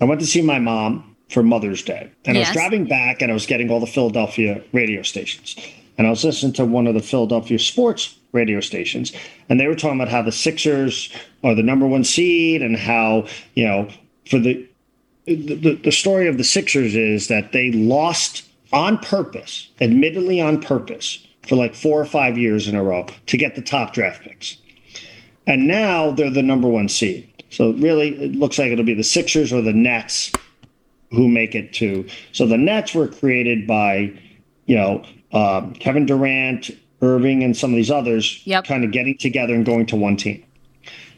I 0.00 0.06
went 0.06 0.22
to 0.22 0.26
see 0.26 0.40
my 0.40 0.58
mom 0.58 1.13
for 1.34 1.42
Mother's 1.42 1.82
Day, 1.82 2.08
and 2.24 2.36
yes. 2.36 2.46
I 2.46 2.50
was 2.50 2.56
driving 2.56 2.86
back 2.86 3.20
and 3.20 3.30
I 3.30 3.34
was 3.34 3.44
getting 3.44 3.68
all 3.68 3.80
the 3.80 3.86
Philadelphia 3.86 4.62
radio 4.72 5.02
stations. 5.02 5.56
And 5.98 6.06
I 6.06 6.10
was 6.10 6.24
listening 6.24 6.52
to 6.54 6.64
one 6.64 6.86
of 6.86 6.94
the 6.94 7.02
Philadelphia 7.02 7.58
sports 7.58 8.16
radio 8.32 8.60
stations, 8.60 9.12
and 9.48 9.58
they 9.58 9.66
were 9.66 9.74
talking 9.74 10.00
about 10.00 10.08
how 10.08 10.22
the 10.22 10.32
Sixers 10.32 11.12
are 11.42 11.54
the 11.54 11.62
number 11.62 11.86
one 11.86 12.04
seed, 12.04 12.62
and 12.62 12.76
how 12.76 13.26
you 13.54 13.66
know 13.66 13.88
for 14.30 14.38
the 14.38 14.66
the, 15.26 15.78
the 15.82 15.92
story 15.92 16.28
of 16.28 16.38
the 16.38 16.44
Sixers 16.44 16.94
is 16.94 17.28
that 17.28 17.52
they 17.52 17.72
lost 17.72 18.44
on 18.72 18.98
purpose, 18.98 19.70
admittedly 19.80 20.40
on 20.40 20.60
purpose, 20.60 21.26
for 21.46 21.56
like 21.56 21.74
four 21.74 22.00
or 22.00 22.04
five 22.04 22.38
years 22.38 22.68
in 22.68 22.76
a 22.76 22.82
row 22.82 23.06
to 23.26 23.36
get 23.36 23.56
the 23.56 23.62
top 23.62 23.92
draft 23.92 24.22
picks, 24.22 24.56
and 25.48 25.66
now 25.66 26.12
they're 26.12 26.30
the 26.30 26.42
number 26.42 26.68
one 26.68 26.88
seed. 26.88 27.28
So 27.50 27.72
really, 27.72 28.08
it 28.22 28.36
looks 28.36 28.58
like 28.58 28.70
it'll 28.70 28.84
be 28.84 28.94
the 28.94 29.02
Sixers 29.02 29.52
or 29.52 29.62
the 29.62 29.72
Nets 29.72 30.32
who 31.10 31.28
make 31.28 31.54
it 31.54 31.72
to. 31.74 32.06
So 32.32 32.46
the 32.46 32.58
Nets 32.58 32.94
were 32.94 33.08
created 33.08 33.66
by, 33.66 34.18
you 34.66 34.76
know, 34.76 35.04
uh, 35.32 35.70
Kevin 35.78 36.06
Durant, 36.06 36.70
Irving 37.02 37.42
and 37.42 37.56
some 37.56 37.70
of 37.70 37.76
these 37.76 37.90
others 37.90 38.40
yep. 38.46 38.64
kind 38.64 38.84
of 38.84 38.92
getting 38.92 39.16
together 39.18 39.54
and 39.54 39.66
going 39.66 39.86
to 39.86 39.96
one 39.96 40.16
team, 40.16 40.44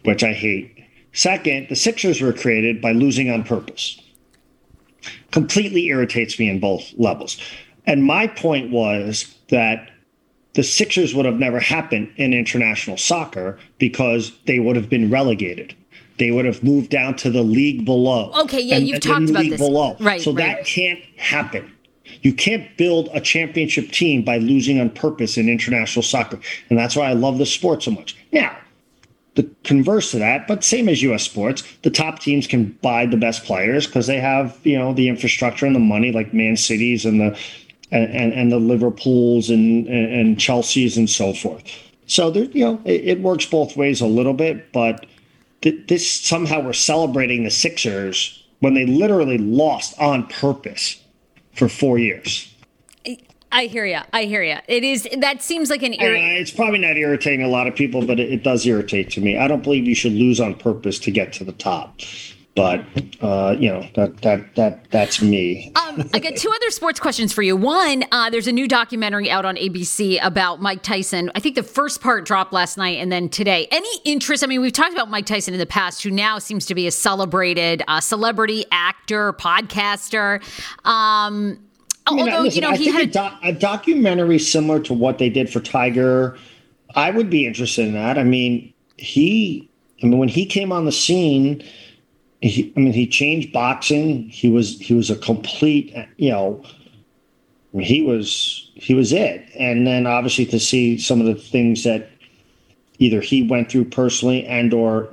which 0.04 0.24
I 0.24 0.32
hate. 0.32 0.84
Second, 1.12 1.68
the 1.68 1.76
Sixers 1.76 2.20
were 2.20 2.32
created 2.32 2.82
by 2.82 2.92
losing 2.92 3.30
on 3.30 3.44
purpose. 3.44 4.00
Completely 5.30 5.86
irritates 5.86 6.38
me 6.38 6.48
in 6.48 6.60
both 6.60 6.92
levels. 6.98 7.40
And 7.86 8.04
my 8.04 8.26
point 8.26 8.70
was 8.70 9.34
that 9.48 9.90
the 10.54 10.62
Sixers 10.62 11.14
would 11.14 11.26
have 11.26 11.38
never 11.38 11.60
happened 11.60 12.12
in 12.16 12.34
international 12.34 12.96
soccer 12.96 13.58
because 13.78 14.32
they 14.46 14.58
would 14.58 14.74
have 14.74 14.88
been 14.88 15.10
relegated. 15.10 15.74
They 16.18 16.30
would 16.30 16.44
have 16.44 16.62
moved 16.62 16.90
down 16.90 17.16
to 17.16 17.30
the 17.30 17.42
league 17.42 17.84
below. 17.84 18.32
Okay, 18.42 18.60
yeah, 18.60 18.76
and, 18.76 18.86
you've 18.86 18.94
and 18.96 19.02
talked 19.02 19.30
about 19.30 19.44
this. 19.44 19.60
Below. 19.60 19.96
Right. 20.00 20.20
So 20.20 20.32
right. 20.32 20.56
that 20.56 20.66
can't 20.66 21.00
happen. 21.16 21.72
You 22.22 22.32
can't 22.32 22.76
build 22.76 23.08
a 23.12 23.20
championship 23.20 23.90
team 23.90 24.22
by 24.22 24.38
losing 24.38 24.80
on 24.80 24.90
purpose 24.90 25.36
in 25.36 25.48
international 25.48 26.02
soccer. 26.02 26.38
And 26.70 26.78
that's 26.78 26.96
why 26.96 27.08
I 27.08 27.12
love 27.12 27.38
the 27.38 27.46
sport 27.46 27.82
so 27.82 27.90
much. 27.90 28.16
Now, 28.32 28.56
the 29.34 29.48
converse 29.64 30.12
to 30.12 30.18
that, 30.18 30.48
but 30.48 30.64
same 30.64 30.88
as 30.88 31.02
US 31.02 31.22
sports, 31.22 31.62
the 31.82 31.90
top 31.90 32.20
teams 32.20 32.46
can 32.46 32.70
buy 32.82 33.06
the 33.06 33.16
best 33.16 33.44
players 33.44 33.86
because 33.86 34.06
they 34.06 34.18
have, 34.18 34.58
you 34.64 34.78
know, 34.78 34.94
the 34.94 35.08
infrastructure 35.08 35.66
and 35.66 35.74
the 35.74 35.80
money 35.80 36.10
like 36.10 36.32
Man 36.32 36.56
Cities 36.56 37.04
and 37.04 37.20
the 37.20 37.38
and, 37.92 38.10
and, 38.12 38.32
and 38.32 38.50
the 38.50 38.58
Liverpools 38.58 39.48
and, 39.48 39.86
and 39.86 40.40
Chelsea's 40.40 40.96
and 40.96 41.08
so 41.08 41.32
forth. 41.32 41.62
So 42.06 42.30
there, 42.30 42.44
you 42.44 42.64
know, 42.64 42.80
it, 42.84 43.04
it 43.04 43.20
works 43.20 43.46
both 43.46 43.76
ways 43.76 44.00
a 44.00 44.06
little 44.06 44.34
bit, 44.34 44.72
but 44.72 45.06
th- 45.62 45.86
this 45.88 46.10
somehow 46.10 46.60
we're 46.60 46.72
celebrating 46.72 47.44
the 47.44 47.50
Sixers 47.50 48.44
when 48.60 48.74
they 48.74 48.86
literally 48.86 49.38
lost 49.38 49.98
on 49.98 50.26
purpose 50.26 51.02
for 51.52 51.68
four 51.68 51.98
years. 51.98 52.52
I 53.52 53.66
hear 53.66 53.86
you. 53.86 54.00
I 54.12 54.24
hear 54.24 54.42
you. 54.42 54.56
It 54.68 54.84
is 54.84 55.08
that 55.18 55.40
seems 55.40 55.70
like 55.70 55.82
an 55.82 55.92
irri- 55.94 56.36
uh, 56.36 56.40
it's 56.40 56.50
probably 56.50 56.78
not 56.78 56.96
irritating 56.96 57.42
a 57.42 57.48
lot 57.48 57.66
of 57.66 57.74
people, 57.74 58.04
but 58.04 58.20
it, 58.20 58.30
it, 58.30 58.42
does 58.42 58.66
irritate 58.66 59.10
to 59.10 59.20
me. 59.20 59.38
I 59.38 59.48
don't 59.48 59.62
believe 59.62 59.86
you 59.86 59.94
should 59.94 60.12
lose 60.12 60.40
on 60.40 60.54
purpose 60.54 60.98
to 61.00 61.10
get 61.10 61.32
to 61.34 61.44
the 61.44 61.52
top. 61.52 62.00
But 62.56 62.86
uh, 63.20 63.54
you 63.58 63.68
know 63.68 63.86
that 63.96 64.22
that 64.22 64.54
that 64.54 64.90
that's 64.90 65.20
me. 65.20 65.72
um, 65.76 66.08
I 66.14 66.18
got 66.18 66.36
two 66.36 66.50
other 66.50 66.70
sports 66.70 66.98
questions 66.98 67.30
for 67.30 67.42
you. 67.42 67.54
One, 67.54 68.02
uh, 68.10 68.30
there's 68.30 68.46
a 68.46 68.52
new 68.52 68.66
documentary 68.66 69.30
out 69.30 69.44
on 69.44 69.56
ABC 69.56 70.18
about 70.24 70.62
Mike 70.62 70.82
Tyson. 70.82 71.30
I 71.34 71.40
think 71.40 71.54
the 71.54 71.62
first 71.62 72.00
part 72.00 72.24
dropped 72.24 72.54
last 72.54 72.78
night, 72.78 72.96
and 72.96 73.12
then 73.12 73.28
today. 73.28 73.68
Any 73.70 73.90
interest? 74.06 74.42
I 74.42 74.46
mean, 74.46 74.62
we've 74.62 74.72
talked 74.72 74.94
about 74.94 75.10
Mike 75.10 75.26
Tyson 75.26 75.52
in 75.52 75.60
the 75.60 75.66
past, 75.66 76.02
who 76.02 76.10
now 76.10 76.38
seems 76.38 76.64
to 76.66 76.74
be 76.74 76.86
a 76.86 76.90
celebrated 76.90 77.82
uh, 77.88 78.00
celebrity 78.00 78.64
actor, 78.72 79.34
podcaster. 79.34 80.42
Um, 80.86 81.60
I 82.06 82.14
mean, 82.14 82.28
Although 82.28 82.42
listen, 82.44 82.62
you 82.62 82.68
know, 82.68 82.72
I 82.72 82.76
he 82.76 82.90
had 82.90 83.02
a, 83.02 83.06
doc, 83.06 83.38
a, 83.42 83.52
documentary 83.52 84.38
similar 84.38 84.80
to 84.80 84.94
what 84.94 85.18
they 85.18 85.28
did 85.28 85.50
for 85.50 85.60
Tiger. 85.60 86.38
I 86.94 87.10
would 87.10 87.28
be 87.28 87.44
interested 87.44 87.86
in 87.86 87.92
that. 87.92 88.16
I 88.16 88.24
mean, 88.24 88.72
he. 88.96 89.68
I 90.02 90.06
mean, 90.06 90.18
when 90.18 90.28
he 90.28 90.46
came 90.46 90.72
on 90.72 90.86
the 90.86 90.92
scene, 90.92 91.62
he, 92.40 92.72
I 92.76 92.80
mean, 92.80 92.92
he 92.92 93.06
changed 93.06 93.52
boxing. 93.52 94.28
He 94.28 94.48
was 94.48 94.78
he 94.78 94.94
was 94.94 95.10
a 95.10 95.16
complete, 95.16 95.94
you 96.16 96.30
know, 96.30 96.62
he 97.80 98.02
was 98.02 98.70
he 98.74 98.94
was 98.94 99.12
it. 99.12 99.48
And 99.58 99.86
then 99.86 100.06
obviously 100.06 100.46
to 100.46 100.60
see 100.60 100.98
some 100.98 101.20
of 101.20 101.26
the 101.26 101.34
things 101.34 101.84
that 101.84 102.10
either 102.98 103.20
he 103.20 103.42
went 103.42 103.70
through 103.70 103.86
personally 103.86 104.44
and 104.46 104.72
or 104.72 105.08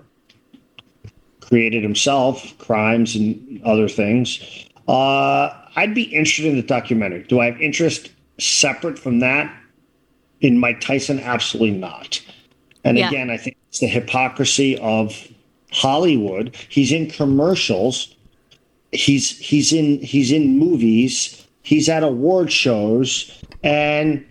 created 1.42 1.84
himself, 1.84 2.58
crimes 2.58 3.16
and 3.16 3.62
other 3.64 3.88
things. 3.88 4.68
Uh, 4.88 5.50
I'd 5.76 5.94
be 5.94 6.04
interested 6.04 6.46
in 6.46 6.56
the 6.56 6.64
documentary. 6.64 7.24
Do 7.24 7.40
I 7.40 7.46
have 7.46 7.62
interest 7.62 8.12
separate 8.40 8.98
from 8.98 9.20
that 9.20 9.54
in 10.42 10.58
Mike 10.58 10.82
Tyson? 10.82 11.20
Absolutely 11.20 11.78
not. 11.78 12.22
And 12.84 12.98
yeah. 12.98 13.08
again, 13.08 13.30
I 13.30 13.38
think 13.38 13.58
it's 13.70 13.80
the 13.80 13.88
hypocrisy 13.88 14.78
of 14.80 15.28
Hollywood. 15.74 16.56
He's 16.70 16.92
in 16.92 17.10
commercials. 17.10 18.16
He's 18.92 19.38
he's 19.40 19.74
in 19.74 20.00
he's 20.02 20.32
in 20.32 20.58
movies. 20.58 21.46
He's 21.64 21.90
at 21.90 22.04
award 22.04 22.52
shows, 22.52 23.42
and 23.64 24.26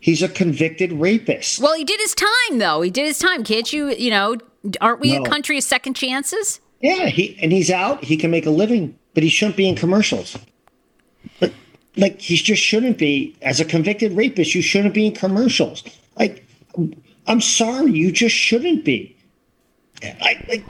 He's 0.00 0.22
a 0.22 0.28
convicted 0.28 0.92
rapist. 0.92 1.60
Well, 1.60 1.74
he 1.74 1.84
did 1.84 2.00
his 2.00 2.14
time 2.14 2.58
though. 2.58 2.82
He 2.82 2.90
did 2.90 3.06
his 3.06 3.18
time. 3.18 3.44
Can't 3.44 3.72
you? 3.72 3.90
You 3.90 4.10
know, 4.10 4.36
aren't 4.80 5.00
we 5.00 5.16
no. 5.16 5.22
a 5.22 5.28
country 5.28 5.58
of 5.58 5.64
second 5.64 5.94
chances? 5.94 6.60
Yeah, 6.80 7.06
he 7.06 7.36
and 7.42 7.50
he's 7.52 7.70
out. 7.70 8.04
He 8.04 8.16
can 8.16 8.30
make 8.30 8.46
a 8.46 8.50
living, 8.50 8.96
but 9.14 9.22
he 9.22 9.28
shouldn't 9.28 9.56
be 9.56 9.68
in 9.68 9.74
commercials. 9.74 10.38
But 11.40 11.52
like, 11.96 12.20
he 12.20 12.36
just 12.36 12.62
shouldn't 12.62 12.98
be. 12.98 13.36
As 13.42 13.58
a 13.58 13.64
convicted 13.64 14.12
rapist, 14.12 14.54
you 14.54 14.62
shouldn't 14.62 14.94
be 14.94 15.06
in 15.06 15.14
commercials. 15.14 15.82
Like, 16.16 16.46
I'm 17.26 17.40
sorry, 17.40 17.90
you 17.90 18.12
just 18.12 18.34
shouldn't 18.34 18.84
be. 18.84 19.16
I 20.02 20.44
like. 20.48 20.64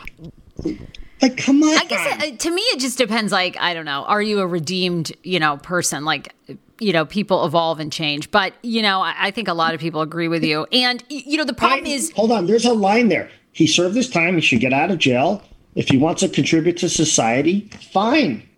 Like, 1.21 1.37
come 1.37 1.63
on. 1.63 1.77
I 1.77 1.85
guess 1.85 2.23
it, 2.23 2.41
to 2.41 2.51
me, 2.51 2.63
it 2.63 2.81
just 2.81 2.97
depends. 2.97 3.33
Like, 3.33 3.57
I 3.59 3.75
don't 3.75 3.85
know. 3.85 4.05
Are 4.05 4.23
you 4.23 4.39
a 4.41 4.47
redeemed, 4.47 5.13
you 5.25 5.41
know, 5.41 5.57
person? 5.57 6.05
Like, 6.05 6.33
you 6.79 6.93
know, 6.93 7.05
people 7.05 7.45
evolve 7.45 7.81
and 7.81 7.93
change. 7.93 8.31
But, 8.31 8.53
you 8.63 8.83
know, 8.83 9.01
I, 9.01 9.15
I 9.19 9.31
think 9.33 9.49
a 9.49 9.55
lot 9.55 9.75
of 9.75 9.81
people 9.81 10.01
agree 10.01 10.29
with 10.29 10.45
you. 10.45 10.67
And, 10.73 11.03
you 11.09 11.37
know, 11.37 11.45
the 11.45 11.55
problem 11.55 11.87
I, 11.87 11.91
is. 11.91 12.13
Hold 12.13 12.31
on. 12.31 12.47
There's 12.47 12.65
a 12.65 12.73
line 12.73 13.09
there. 13.09 13.29
He 13.53 13.67
served 13.67 13.97
his 13.97 14.09
time. 14.09 14.37
He 14.37 14.41
should 14.41 14.61
get 14.61 14.73
out 14.73 14.93
of 14.93 14.99
jail. 14.99 15.43
If 15.75 15.89
he 15.89 15.99
wants 15.99 16.21
to 16.23 16.29
contribute 16.29 16.77
to 16.79 16.89
society, 16.89 17.69
fine. 17.93 18.49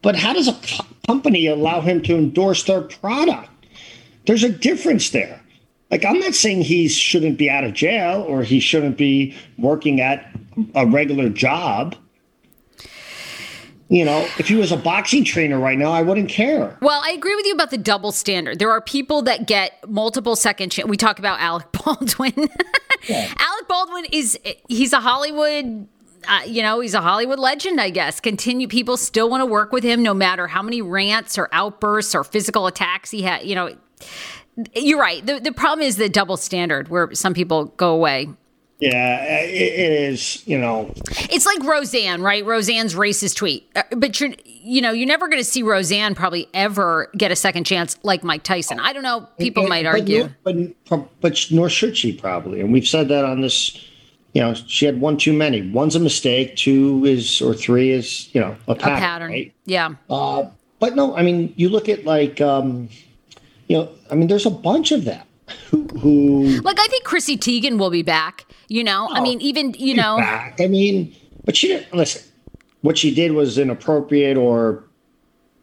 But 0.00 0.16
how 0.16 0.32
does 0.32 0.48
a 0.48 0.52
co- 0.52 0.86
company 1.06 1.46
allow 1.46 1.82
him 1.82 2.02
to 2.02 2.16
endorse 2.16 2.64
their 2.64 2.82
product? 2.82 3.50
There's 4.26 4.44
a 4.44 4.48
difference 4.48 5.10
there. 5.10 5.40
Like, 5.94 6.04
I'm 6.04 6.18
not 6.18 6.34
saying 6.34 6.62
he 6.62 6.88
shouldn't 6.88 7.38
be 7.38 7.48
out 7.48 7.62
of 7.62 7.72
jail 7.72 8.22
or 8.22 8.42
he 8.42 8.58
shouldn't 8.58 8.96
be 8.96 9.32
working 9.58 10.00
at 10.00 10.28
a 10.74 10.84
regular 10.84 11.28
job. 11.28 11.94
You 13.88 14.04
know, 14.04 14.28
if 14.36 14.48
he 14.48 14.56
was 14.56 14.72
a 14.72 14.76
boxing 14.76 15.22
trainer 15.22 15.56
right 15.56 15.78
now, 15.78 15.92
I 15.92 16.02
wouldn't 16.02 16.28
care. 16.28 16.76
Well, 16.82 17.00
I 17.04 17.12
agree 17.12 17.36
with 17.36 17.46
you 17.46 17.54
about 17.54 17.70
the 17.70 17.78
double 17.78 18.10
standard. 18.10 18.58
There 18.58 18.72
are 18.72 18.80
people 18.80 19.22
that 19.22 19.46
get 19.46 19.88
multiple 19.88 20.34
second 20.34 20.70
chance. 20.70 20.88
We 20.88 20.96
talk 20.96 21.20
about 21.20 21.38
Alec 21.38 21.70
Baldwin. 21.84 22.48
yeah. 23.06 23.32
Alec 23.38 23.68
Baldwin 23.68 24.06
is 24.10 24.36
he's 24.68 24.92
a 24.92 24.98
Hollywood 25.00 25.86
uh, 26.26 26.40
you 26.44 26.62
know, 26.62 26.80
he's 26.80 26.94
a 26.94 27.02
Hollywood 27.02 27.38
legend, 27.38 27.80
I 27.80 27.90
guess. 27.90 28.18
Continue, 28.18 28.66
people 28.66 28.96
still 28.96 29.30
want 29.30 29.42
to 29.42 29.46
work 29.46 29.70
with 29.70 29.84
him 29.84 30.02
no 30.02 30.12
matter 30.14 30.48
how 30.48 30.62
many 30.62 30.82
rants 30.82 31.38
or 31.38 31.48
outbursts 31.52 32.16
or 32.16 32.24
physical 32.24 32.66
attacks 32.66 33.12
he 33.12 33.22
had. 33.22 33.44
You 33.44 33.54
know, 33.54 33.76
you're 34.74 35.00
right. 35.00 35.24
The, 35.24 35.40
the 35.40 35.52
problem 35.52 35.86
is 35.86 35.96
the 35.96 36.08
double 36.08 36.36
standard 36.36 36.88
where 36.88 37.14
some 37.14 37.34
people 37.34 37.66
go 37.76 37.92
away 37.92 38.28
yeah, 38.80 39.40
it, 39.40 39.50
it 39.50 39.92
is. 39.92 40.46
You 40.46 40.58
know, 40.58 40.92
it's 41.30 41.46
like 41.46 41.62
Roseanne, 41.62 42.22
right? 42.22 42.44
Roseanne's 42.44 42.94
racist 42.94 43.36
tweet, 43.36 43.70
uh, 43.76 43.82
but 43.96 44.20
you're, 44.20 44.32
you 44.44 44.82
know, 44.82 44.90
you're 44.90 45.06
never 45.06 45.28
going 45.28 45.40
to 45.40 45.48
see 45.48 45.62
Roseanne 45.62 46.14
probably 46.14 46.48
ever 46.52 47.10
get 47.16 47.30
a 47.30 47.36
second 47.36 47.64
chance 47.64 47.96
like 48.02 48.24
Mike 48.24 48.42
Tyson. 48.42 48.80
I 48.80 48.92
don't 48.92 49.02
know. 49.02 49.28
People 49.38 49.62
and, 49.62 49.70
might 49.70 49.84
but 49.84 49.88
argue, 49.88 50.28
but, 50.42 51.20
but 51.20 51.46
nor 51.50 51.68
should 51.68 51.96
she 51.96 52.12
probably. 52.12 52.60
And 52.60 52.72
we've 52.72 52.86
said 52.86 53.08
that 53.08 53.24
on 53.24 53.40
this. 53.40 53.90
You 54.32 54.42
know, 54.42 54.54
she 54.54 54.84
had 54.84 55.00
one 55.00 55.16
too 55.16 55.32
many. 55.32 55.70
One's 55.70 55.94
a 55.94 56.00
mistake. 56.00 56.56
Two 56.56 57.04
is 57.04 57.40
or 57.40 57.54
three 57.54 57.90
is 57.90 58.34
you 58.34 58.40
know 58.40 58.56
a 58.66 58.74
pattern. 58.74 58.96
A 58.96 59.00
pattern. 59.00 59.30
Right? 59.30 59.54
Yeah. 59.64 59.94
Uh, 60.10 60.46
but 60.80 60.96
no, 60.96 61.16
I 61.16 61.22
mean, 61.22 61.54
you 61.56 61.68
look 61.68 61.88
at 61.88 62.04
like, 62.04 62.40
um, 62.40 62.88
you 63.74 63.80
know, 63.80 63.88
I 64.10 64.14
mean, 64.14 64.28
there's 64.28 64.46
a 64.46 64.50
bunch 64.50 64.92
of 64.92 65.04
them 65.04 65.26
who, 65.70 65.82
who 65.98 66.60
like 66.60 66.78
I 66.78 66.86
think 66.86 67.04
Chrissy 67.04 67.36
Teigen 67.36 67.78
will 67.78 67.90
be 67.90 68.02
back. 68.02 68.46
You 68.68 68.84
know, 68.84 69.08
oh, 69.10 69.14
I 69.14 69.20
mean, 69.20 69.40
even 69.40 69.74
you 69.74 69.94
know, 69.94 70.16
back. 70.16 70.60
I 70.60 70.68
mean, 70.68 71.14
but 71.44 71.56
she 71.56 71.68
didn't 71.68 71.92
listen. 71.92 72.22
What 72.82 72.98
she 72.98 73.14
did 73.14 73.32
was 73.32 73.58
inappropriate 73.58 74.36
or 74.36 74.84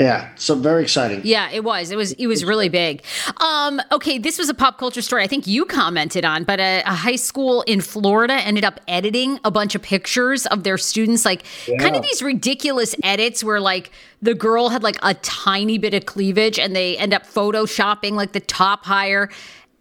yeah, 0.00 0.30
so 0.36 0.54
very 0.54 0.82
exciting. 0.82 1.20
Yeah, 1.24 1.50
it 1.50 1.62
was. 1.62 1.90
It 1.90 1.96
was. 1.96 2.12
It 2.12 2.26
was 2.26 2.42
really 2.42 2.70
big. 2.70 3.04
Um, 3.36 3.82
okay, 3.92 4.16
this 4.16 4.38
was 4.38 4.48
a 4.48 4.54
pop 4.54 4.78
culture 4.78 5.02
story. 5.02 5.22
I 5.22 5.26
think 5.26 5.46
you 5.46 5.66
commented 5.66 6.24
on, 6.24 6.44
but 6.44 6.58
a, 6.58 6.82
a, 6.86 6.94
high 6.94 7.16
school 7.16 7.60
in 7.62 7.82
Florida 7.82 8.34
ended 8.34 8.64
up 8.64 8.80
editing 8.88 9.38
a 9.44 9.50
bunch 9.50 9.74
of 9.74 9.82
pictures 9.82 10.46
of 10.46 10.62
their 10.62 10.78
students, 10.78 11.26
like 11.26 11.42
yeah. 11.68 11.76
kind 11.76 11.96
of 11.96 12.02
these 12.02 12.22
ridiculous 12.22 12.94
edits 13.02 13.44
where 13.44 13.60
like 13.60 13.90
the 14.22 14.34
girl 14.34 14.70
had 14.70 14.82
like 14.82 14.96
a 15.02 15.12
tiny 15.14 15.76
bit 15.76 15.92
of 15.92 16.06
cleavage, 16.06 16.58
and 16.58 16.74
they 16.74 16.96
end 16.96 17.12
up 17.12 17.26
photoshopping 17.26 18.12
like 18.12 18.32
the 18.32 18.40
top 18.40 18.86
higher. 18.86 19.28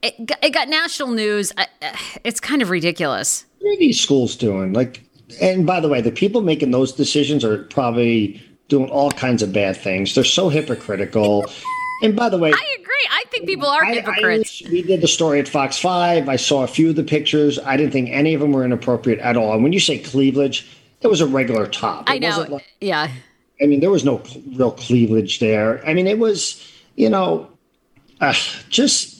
It, 0.01 0.15
it 0.41 0.49
got 0.49 0.67
national 0.67 1.09
news. 1.09 1.53
It's 2.25 2.41
kind 2.41 2.61
of 2.61 2.69
ridiculous. 2.69 3.45
What 3.59 3.75
are 3.75 3.79
these 3.79 4.01
schools 4.01 4.35
doing? 4.35 4.73
Like, 4.73 5.01
and 5.39 5.65
by 5.65 5.79
the 5.79 5.87
way, 5.87 6.01
the 6.01 6.11
people 6.11 6.41
making 6.41 6.71
those 6.71 6.91
decisions 6.91 7.45
are 7.45 7.63
probably 7.65 8.41
doing 8.69 8.89
all 8.89 9.11
kinds 9.11 9.43
of 9.43 9.51
bad 9.51 9.75
things. 9.75 10.15
They're 10.15 10.23
so 10.23 10.47
hypocritical. 10.47 11.45
And 12.01 12.15
by 12.15 12.29
the 12.29 12.37
way, 12.37 12.53
I 12.53 12.75
agree. 12.79 13.07
I 13.11 13.23
think 13.29 13.45
people 13.45 13.67
are 13.67 13.83
I, 13.83 13.95
hypocrites. 13.95 14.63
I, 14.65 14.69
we 14.69 14.81
did 14.83 15.01
the 15.01 15.07
story 15.07 15.39
at 15.39 15.47
Fox 15.47 15.77
5. 15.77 16.29
I 16.29 16.35
saw 16.37 16.63
a 16.63 16.67
few 16.67 16.89
of 16.89 16.95
the 16.95 17.03
pictures. 17.03 17.59
I 17.59 17.75
didn't 17.75 17.91
think 17.91 18.09
any 18.11 18.33
of 18.33 18.39
them 18.39 18.53
were 18.53 18.63
inappropriate 18.63 19.19
at 19.19 19.35
all. 19.35 19.53
And 19.53 19.63
when 19.63 19.73
you 19.73 19.79
say 19.79 19.99
cleavage, 19.99 20.65
it 21.01 21.07
was 21.07 21.19
a 21.19 21.27
regular 21.27 21.67
top. 21.67 22.09
It 22.09 22.13
I 22.13 22.17
know. 22.19 22.45
Like, 22.47 22.65
yeah. 22.79 23.11
I 23.61 23.65
mean, 23.65 23.81
there 23.81 23.91
was 23.91 24.05
no 24.05 24.21
real 24.55 24.71
cleavage 24.71 25.39
there. 25.39 25.85
I 25.85 25.93
mean, 25.93 26.07
it 26.07 26.19
was, 26.19 26.65
you 26.95 27.09
know, 27.09 27.49
uh, 28.21 28.33
just 28.69 29.18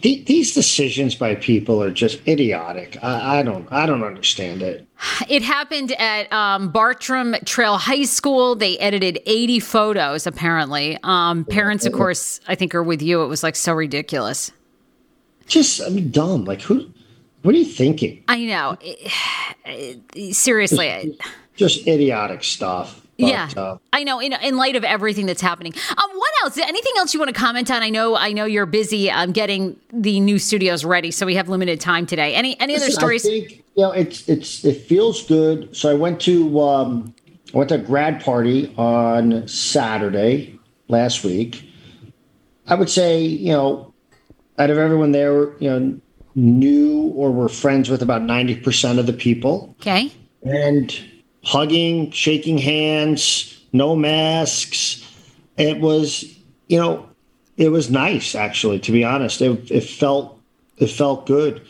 these 0.00 0.54
decisions 0.54 1.14
by 1.14 1.34
people 1.34 1.82
are 1.82 1.90
just 1.90 2.26
idiotic. 2.26 2.96
I, 3.02 3.40
I, 3.40 3.42
don't, 3.42 3.70
I 3.70 3.84
don't 3.84 4.02
understand 4.02 4.62
it. 4.62 4.86
It 5.28 5.42
happened 5.42 5.92
at 5.92 6.32
um, 6.32 6.70
Bartram 6.70 7.34
Trail 7.44 7.76
High 7.76 8.04
School. 8.04 8.54
They 8.54 8.78
edited 8.78 9.20
80 9.26 9.60
photos. 9.60 10.26
Apparently, 10.26 10.98
um, 11.02 11.44
parents, 11.44 11.84
of 11.84 11.92
course, 11.92 12.40
I 12.48 12.54
think 12.54 12.74
are 12.74 12.82
with 12.82 13.02
you. 13.02 13.22
It 13.22 13.26
was 13.26 13.42
like 13.42 13.56
so 13.56 13.74
ridiculous. 13.74 14.50
Just, 15.46 15.82
I 15.82 15.90
mean, 15.90 16.10
dumb. 16.10 16.44
Like 16.44 16.62
who? 16.62 16.88
What 17.42 17.54
are 17.54 17.58
you 17.58 17.64
thinking? 17.64 18.24
I 18.28 18.44
know. 18.44 18.78
Seriously, 20.32 21.16
just, 21.56 21.76
just 21.76 21.86
idiotic 21.86 22.44
stuff. 22.44 23.01
But, 23.18 23.28
yeah, 23.28 23.50
uh, 23.56 23.76
I 23.92 24.04
know. 24.04 24.20
In, 24.20 24.32
in 24.32 24.56
light 24.56 24.74
of 24.74 24.84
everything 24.84 25.26
that's 25.26 25.42
happening, 25.42 25.74
um, 25.90 26.10
what 26.14 26.32
else? 26.42 26.56
Anything 26.56 26.92
else 26.96 27.12
you 27.12 27.20
want 27.20 27.32
to 27.32 27.38
comment 27.38 27.70
on? 27.70 27.82
I 27.82 27.90
know, 27.90 28.16
I 28.16 28.32
know 28.32 28.46
you're 28.46 28.66
busy 28.66 29.10
um, 29.10 29.32
getting 29.32 29.78
the 29.92 30.18
new 30.18 30.38
studios 30.38 30.84
ready, 30.84 31.10
so 31.10 31.26
we 31.26 31.34
have 31.34 31.48
limited 31.48 31.78
time 31.78 32.06
today. 32.06 32.34
Any 32.34 32.58
any 32.58 32.74
other 32.74 32.90
stories? 32.90 33.26
I 33.26 33.28
think 33.28 33.50
you 33.76 33.82
know 33.82 33.92
it's 33.92 34.28
it's 34.28 34.64
it 34.64 34.80
feels 34.82 35.26
good. 35.26 35.76
So 35.76 35.90
I 35.90 35.94
went 35.94 36.20
to 36.22 36.60
um, 36.60 37.14
I 37.54 37.58
went 37.58 37.68
to 37.68 37.74
a 37.74 37.78
grad 37.78 38.24
party 38.24 38.74
on 38.78 39.46
Saturday 39.46 40.58
last 40.88 41.22
week. 41.22 41.68
I 42.66 42.74
would 42.74 42.88
say 42.90 43.20
you 43.20 43.52
know 43.52 43.92
out 44.58 44.70
of 44.70 44.78
everyone 44.78 45.12
there, 45.12 45.52
you 45.58 45.68
know, 45.68 46.00
knew 46.34 47.12
or 47.14 47.30
were 47.30 47.48
friends 47.50 47.90
with 47.90 48.00
about 48.00 48.22
ninety 48.22 48.56
percent 48.56 48.98
of 48.98 49.06
the 49.06 49.12
people, 49.12 49.76
okay. 49.80 50.10
and 50.42 50.98
hugging, 51.44 52.10
shaking 52.10 52.58
hands, 52.58 53.62
no 53.72 53.94
masks. 53.96 55.04
It 55.56 55.80
was 55.80 56.24
you 56.68 56.78
know 56.78 57.08
it 57.56 57.68
was 57.70 57.90
nice 57.90 58.34
actually 58.34 58.80
to 58.80 58.92
be 58.92 59.04
honest. 59.04 59.40
It 59.42 59.70
it 59.70 59.82
felt 59.84 60.38
it 60.78 60.88
felt 60.88 61.26
good 61.26 61.62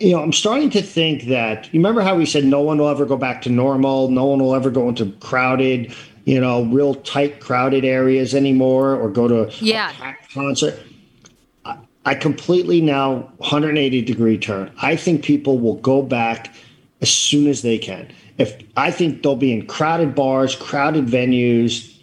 you 0.00 0.12
know, 0.12 0.22
I'm 0.22 0.32
starting 0.32 0.70
to 0.70 0.80
think 0.82 1.24
that 1.24 1.64
you 1.74 1.80
remember 1.80 2.02
how 2.02 2.14
we 2.14 2.24
said 2.24 2.44
no 2.44 2.60
one 2.60 2.78
will 2.78 2.88
ever 2.88 3.04
go 3.04 3.16
back 3.16 3.42
to 3.42 3.50
normal, 3.50 4.08
no 4.08 4.26
one 4.26 4.38
will 4.38 4.54
ever 4.54 4.70
go 4.70 4.88
into 4.88 5.10
crowded, 5.18 5.92
you 6.24 6.40
know, 6.40 6.62
real 6.66 6.94
tight 6.94 7.40
crowded 7.40 7.84
areas 7.84 8.32
anymore 8.32 8.94
or 8.94 9.10
go 9.10 9.26
to 9.26 9.52
Yeah. 9.58 9.90
a 9.90 9.94
packed 9.94 10.32
concert. 10.32 10.78
I- 11.64 11.78
I 12.06 12.14
completely 12.14 12.80
now 12.80 13.28
180 13.38 14.00
degree 14.02 14.38
turn. 14.38 14.70
I 14.80 14.94
think 14.94 15.24
people 15.24 15.58
will 15.58 15.74
go 15.78 16.00
back 16.02 16.54
as 17.00 17.10
soon 17.10 17.48
as 17.48 17.62
they 17.62 17.76
can. 17.78 18.06
If 18.38 18.62
I 18.76 18.90
think 18.90 19.22
they'll 19.22 19.36
be 19.36 19.52
in 19.52 19.66
crowded 19.66 20.14
bars, 20.14 20.54
crowded 20.54 21.06
venues, 21.06 22.00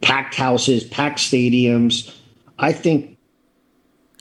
packed 0.00 0.34
houses, 0.34 0.84
packed 0.84 1.18
stadiums. 1.18 2.14
I 2.58 2.72
think 2.72 3.18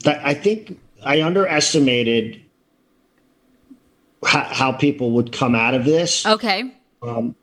that 0.04 0.26
I 0.26 0.34
think 0.34 0.80
I 1.04 1.22
underestimated 1.22 2.42
how, 4.26 4.44
how 4.44 4.72
people 4.74 5.12
would 5.12 5.32
come 5.32 5.56
out 5.56 5.74
of 5.74 5.86
this. 5.86 6.26
Okay. 6.26 6.74
Um, 7.02 7.36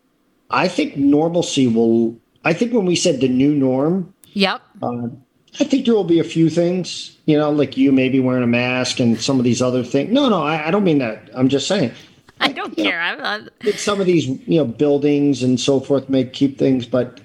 I 0.50 0.68
think 0.68 0.96
normalcy 0.96 1.66
will. 1.66 2.18
I 2.44 2.52
think 2.52 2.72
when 2.72 2.86
we 2.86 2.96
said 2.96 3.20
the 3.20 3.28
new 3.28 3.54
norm, 3.54 4.14
Yep. 4.32 4.62
Um, 4.82 5.22
I 5.58 5.64
think 5.64 5.84
there 5.84 5.94
will 5.94 6.04
be 6.04 6.20
a 6.20 6.24
few 6.24 6.48
things, 6.48 7.16
you 7.26 7.36
know, 7.36 7.50
like 7.50 7.76
you 7.76 7.90
maybe 7.90 8.20
wearing 8.20 8.44
a 8.44 8.46
mask 8.46 9.00
and 9.00 9.20
some 9.20 9.38
of 9.38 9.44
these 9.44 9.60
other 9.60 9.82
things. 9.82 10.12
No, 10.12 10.28
no, 10.28 10.42
I, 10.42 10.68
I 10.68 10.70
don't 10.70 10.84
mean 10.84 10.98
that. 10.98 11.28
I'm 11.34 11.48
just 11.48 11.66
saying 11.66 11.92
I 12.48 12.52
don't 12.52 12.76
care. 12.76 13.00
I'm, 13.00 13.20
I'm, 13.20 13.48
that 13.64 13.78
some 13.78 14.00
of 14.00 14.06
these, 14.06 14.26
you 14.26 14.58
know, 14.58 14.64
buildings 14.64 15.42
and 15.42 15.60
so 15.60 15.78
forth 15.80 16.08
may 16.08 16.24
keep 16.24 16.58
things, 16.58 16.86
but 16.86 17.20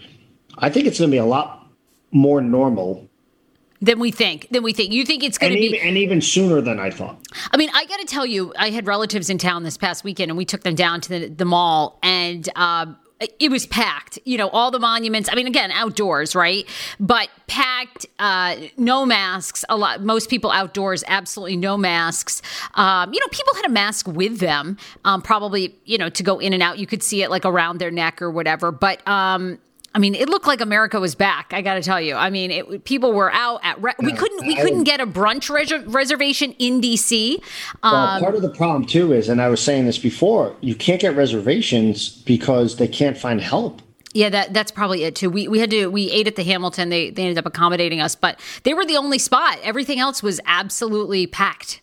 I 0.57 0.69
think 0.69 0.87
it's 0.87 0.99
going 0.99 1.09
to 1.09 1.15
be 1.15 1.19
a 1.19 1.25
lot 1.25 1.67
more 2.11 2.41
normal 2.41 3.09
than 3.81 3.99
we 3.99 4.11
think. 4.11 4.47
Than 4.51 4.63
we 4.63 4.73
think. 4.73 4.91
You 4.91 5.05
think 5.05 5.23
it's 5.23 5.37
going 5.37 5.53
to 5.53 5.59
be? 5.59 5.79
and 5.79 5.97
even 5.97 6.21
sooner 6.21 6.61
than 6.61 6.79
I 6.79 6.89
thought. 6.89 7.19
I 7.51 7.57
mean, 7.57 7.69
I 7.73 7.85
got 7.85 7.99
to 7.99 8.05
tell 8.05 8.25
you, 8.25 8.53
I 8.57 8.69
had 8.69 8.87
relatives 8.87 9.29
in 9.29 9.37
town 9.37 9.63
this 9.63 9.77
past 9.77 10.03
weekend, 10.03 10.31
and 10.31 10.37
we 10.37 10.45
took 10.45 10.63
them 10.63 10.75
down 10.75 11.01
to 11.01 11.09
the, 11.09 11.27
the 11.27 11.45
mall, 11.45 11.99
and 12.01 12.47
um, 12.55 12.97
it 13.19 13.49
was 13.49 13.65
packed. 13.65 14.19
You 14.25 14.37
know, 14.37 14.49
all 14.49 14.71
the 14.71 14.79
monuments. 14.79 15.29
I 15.31 15.35
mean, 15.35 15.47
again, 15.47 15.71
outdoors, 15.71 16.35
right? 16.35 16.67
But 16.99 17.29
packed. 17.47 18.05
Uh, 18.19 18.55
no 18.77 19.05
masks. 19.05 19.63
A 19.69 19.77
lot. 19.77 20.01
Most 20.01 20.29
people 20.29 20.51
outdoors, 20.51 21.03
absolutely 21.07 21.57
no 21.57 21.77
masks. 21.77 22.41
Um, 22.75 23.13
you 23.13 23.19
know, 23.19 23.27
people 23.31 23.53
had 23.55 23.65
a 23.65 23.69
mask 23.69 24.07
with 24.07 24.39
them, 24.39 24.77
um, 25.03 25.21
probably. 25.21 25.75
You 25.85 25.97
know, 25.97 26.09
to 26.09 26.23
go 26.23 26.39
in 26.39 26.53
and 26.53 26.61
out. 26.61 26.77
You 26.77 26.87
could 26.87 27.03
see 27.03 27.23
it 27.23 27.29
like 27.29 27.45
around 27.45 27.79
their 27.79 27.91
neck 27.91 28.21
or 28.21 28.29
whatever. 28.29 28.71
But 28.71 29.05
um, 29.07 29.59
I 29.95 29.97
mean, 29.97 30.13
it 30.13 30.27
looked 30.27 30.45
like 30.45 30.59
America 30.59 30.99
was 30.99 31.15
back. 31.15 31.53
I 31.53 31.61
got 31.61 31.75
to 31.75 31.81
tell 31.81 32.01
you. 32.01 32.15
I 32.15 32.29
mean, 32.29 32.51
it, 32.51 32.83
people 32.83 33.13
were 33.13 33.31
out 33.31 33.61
at. 33.63 33.81
Re- 33.81 33.93
we 33.99 34.11
couldn't. 34.11 34.45
We 34.45 34.57
I- 34.57 34.61
couldn't 34.61 34.83
get 34.83 34.99
a 34.99 35.07
brunch 35.07 35.49
res- 35.49 35.85
reservation 35.85 36.51
in 36.59 36.81
DC. 36.81 37.35
Um, 37.81 37.93
Well, 37.93 38.19
part 38.19 38.35
of 38.35 38.41
the 38.41 38.49
problem 38.49 38.85
too 38.85 39.13
is, 39.13 39.29
and 39.29 39.41
I 39.41 39.47
was 39.47 39.61
saying 39.61 39.85
this 39.85 39.97
before, 39.97 40.53
you 40.59 40.75
can't 40.75 40.99
get 40.99 41.15
reservations 41.15 42.09
because 42.09 42.75
they 42.75 42.89
can't 42.89 43.17
find 43.17 43.39
help. 43.39 43.81
Yeah, 44.13 44.29
that 44.29 44.53
that's 44.53 44.71
probably 44.71 45.03
it 45.05 45.15
too. 45.15 45.29
We 45.29 45.47
we 45.47 45.59
had 45.59 45.71
to 45.71 45.87
we 45.87 46.11
ate 46.11 46.27
at 46.27 46.35
the 46.35 46.43
Hamilton. 46.43 46.89
They 46.89 47.09
they 47.09 47.23
ended 47.23 47.37
up 47.37 47.45
accommodating 47.45 48.01
us, 48.01 48.15
but 48.15 48.39
they 48.63 48.73
were 48.73 48.85
the 48.85 48.97
only 48.97 49.17
spot. 49.17 49.59
Everything 49.63 49.99
else 49.99 50.21
was 50.21 50.39
absolutely 50.45 51.25
packed. 51.25 51.81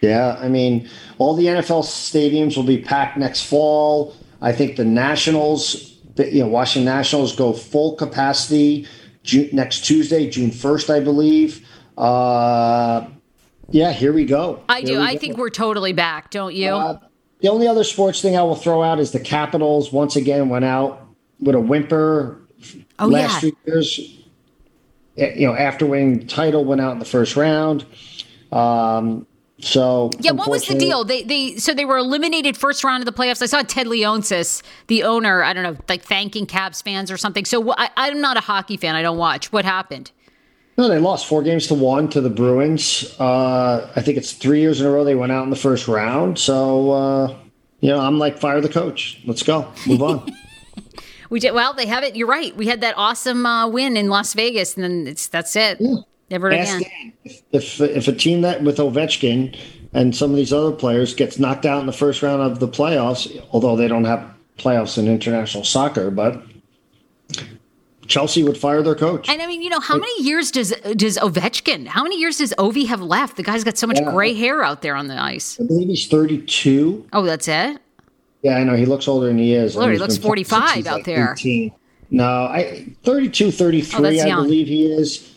Yeah, 0.00 0.36
I 0.40 0.48
mean, 0.48 0.88
all 1.18 1.34
the 1.34 1.46
NFL 1.46 1.84
stadiums 1.84 2.56
will 2.56 2.64
be 2.64 2.78
packed 2.78 3.16
next 3.18 3.42
fall. 3.42 4.14
I 4.40 4.52
think 4.52 4.76
the 4.76 4.84
Nationals, 4.84 5.89
the, 6.14 6.32
you 6.32 6.40
know, 6.40 6.48
Washington 6.48 6.86
Nationals 6.86 7.34
go 7.34 7.52
full 7.52 7.96
capacity 7.96 8.86
June, 9.22 9.48
next 9.52 9.84
Tuesday, 9.84 10.28
June 10.28 10.50
first, 10.50 10.90
I 10.90 11.00
believe. 11.00 11.66
Uh, 11.96 13.06
yeah, 13.70 13.92
here 13.92 14.12
we 14.12 14.24
go. 14.24 14.62
I 14.68 14.78
Here 14.80 14.86
do. 14.86 15.00
I 15.00 15.14
go. 15.14 15.20
think 15.20 15.36
we're 15.36 15.50
totally 15.50 15.92
back, 15.92 16.30
don't 16.30 16.54
you? 16.54 16.70
Uh, 16.70 16.98
the 17.40 17.48
only 17.48 17.66
other 17.68 17.84
sports 17.84 18.20
thing 18.20 18.36
I 18.36 18.42
will 18.42 18.56
throw 18.56 18.82
out 18.82 18.98
is 19.00 19.12
the 19.12 19.20
Capitals 19.20 19.92
once 19.92 20.16
again 20.16 20.48
went 20.48 20.64
out 20.64 21.06
with 21.38 21.54
a 21.54 21.60
whimper 21.60 22.40
oh 22.98 23.06
last 23.06 23.42
yeah. 23.42 23.50
years. 23.66 23.98
You 25.16 25.48
know, 25.48 25.54
after 25.54 25.86
winning 25.86 26.20
the 26.20 26.26
title, 26.26 26.64
went 26.64 26.80
out 26.80 26.92
in 26.92 26.98
the 26.98 27.04
first 27.04 27.36
round. 27.36 27.84
Um, 28.52 29.26
so 29.60 30.10
Yeah, 30.20 30.32
what 30.32 30.48
was 30.48 30.66
the 30.66 30.74
deal? 30.74 31.04
They 31.04 31.22
they 31.22 31.56
so 31.56 31.74
they 31.74 31.84
were 31.84 31.98
eliminated 31.98 32.56
first 32.56 32.84
round 32.84 33.02
of 33.02 33.06
the 33.06 33.12
playoffs. 33.12 33.42
I 33.42 33.46
saw 33.46 33.62
Ted 33.62 33.86
Leonsis, 33.86 34.62
the 34.86 35.02
owner, 35.02 35.42
I 35.42 35.52
don't 35.52 35.62
know, 35.62 35.76
like 35.88 36.02
thanking 36.02 36.46
Caps 36.46 36.82
fans 36.82 37.10
or 37.10 37.16
something. 37.16 37.44
So 37.44 37.72
I, 37.76 37.90
I'm 37.96 38.20
not 38.20 38.36
a 38.36 38.40
hockey 38.40 38.76
fan. 38.76 38.94
I 38.94 39.02
don't 39.02 39.18
watch. 39.18 39.52
What 39.52 39.64
happened? 39.64 40.10
No, 40.78 40.88
they 40.88 40.98
lost 40.98 41.26
four 41.26 41.42
games 41.42 41.66
to 41.66 41.74
one 41.74 42.08
to 42.08 42.20
the 42.20 42.30
Bruins. 42.30 43.14
Uh, 43.20 43.90
I 43.94 44.00
think 44.00 44.16
it's 44.16 44.32
three 44.32 44.60
years 44.60 44.80
in 44.80 44.86
a 44.86 44.90
row 44.90 45.04
they 45.04 45.14
went 45.14 45.30
out 45.30 45.44
in 45.44 45.50
the 45.50 45.56
first 45.56 45.88
round. 45.88 46.38
So, 46.38 46.90
uh, 46.92 47.36
you 47.80 47.90
know, 47.90 48.00
I'm 48.00 48.18
like, 48.18 48.38
fire 48.38 48.62
the 48.62 48.68
coach. 48.68 49.20
Let's 49.26 49.42
go. 49.42 49.70
Move 49.86 50.02
on. 50.02 50.32
We 51.30 51.38
did 51.38 51.52
well. 51.52 51.74
They 51.74 51.86
have 51.86 52.02
it. 52.02 52.16
You're 52.16 52.26
right. 52.26 52.54
We 52.56 52.66
had 52.66 52.80
that 52.80 52.94
awesome 52.96 53.46
uh, 53.46 53.68
win 53.68 53.96
in 53.96 54.08
Las 54.08 54.34
Vegas, 54.34 54.74
and 54.74 54.82
then 54.82 55.06
it's 55.06 55.28
that's 55.28 55.54
it. 55.54 55.80
Never 56.30 56.48
again. 56.50 56.82
If, 57.24 57.42
if 57.52 57.80
if 57.80 58.08
a 58.08 58.12
team 58.12 58.42
that 58.42 58.62
with 58.62 58.78
Ovechkin 58.78 59.58
and 59.92 60.14
some 60.14 60.30
of 60.30 60.36
these 60.36 60.52
other 60.52 60.72
players 60.72 61.14
gets 61.14 61.38
knocked 61.38 61.66
out 61.66 61.80
in 61.80 61.86
the 61.86 61.92
first 61.92 62.22
round 62.22 62.40
of 62.42 62.60
the 62.60 62.68
playoffs, 62.68 63.42
although 63.50 63.76
they 63.76 63.88
don't 63.88 64.04
have 64.04 64.24
playoffs 64.56 64.96
in 64.98 65.08
international 65.08 65.64
soccer, 65.64 66.10
but 66.10 66.42
Chelsea 68.06 68.42
would 68.42 68.56
fire 68.56 68.82
their 68.82 68.94
coach. 68.94 69.28
And 69.28 69.40
I 69.42 69.46
mean, 69.46 69.62
you 69.62 69.70
know, 69.70 69.80
how 69.80 69.96
many 69.96 70.22
years 70.22 70.50
does 70.50 70.70
does 70.96 71.18
Ovechkin? 71.18 71.86
How 71.88 72.02
many 72.02 72.18
years 72.18 72.38
does 72.38 72.52
Ovi 72.58 72.86
have 72.86 73.00
left? 73.00 73.36
The 73.36 73.42
guy's 73.42 73.64
got 73.64 73.78
so 73.78 73.86
much 73.86 73.98
Yeah. 73.98 74.10
gray 74.12 74.34
hair 74.34 74.62
out 74.62 74.82
there 74.82 74.94
on 74.94 75.08
the 75.08 75.20
ice. 75.20 75.58
I 75.60 75.64
believe 75.66 75.88
he's 75.88 76.06
32. 76.06 77.06
Oh, 77.12 77.22
that's 77.22 77.48
it. 77.48 77.78
Yeah, 78.42 78.56
I 78.56 78.64
know. 78.64 78.74
He 78.74 78.86
looks 78.86 79.06
older 79.06 79.26
than 79.26 79.38
he 79.38 79.54
is. 79.54 79.76
Lord, 79.76 79.92
he 79.92 79.98
looks 79.98 80.16
been 80.16 80.22
playing 80.30 80.44
since 80.44 80.48
45 80.50 80.86
out 80.86 80.94
like 80.94 81.04
there. 81.04 81.32
18. 81.38 81.72
No, 82.12 82.24
I 82.24 82.86
32, 83.04 83.50
33, 83.52 83.98
Oh, 83.98 84.22
I 84.22 84.34
believe 84.42 84.66
he 84.66 84.86
is. 84.86 85.29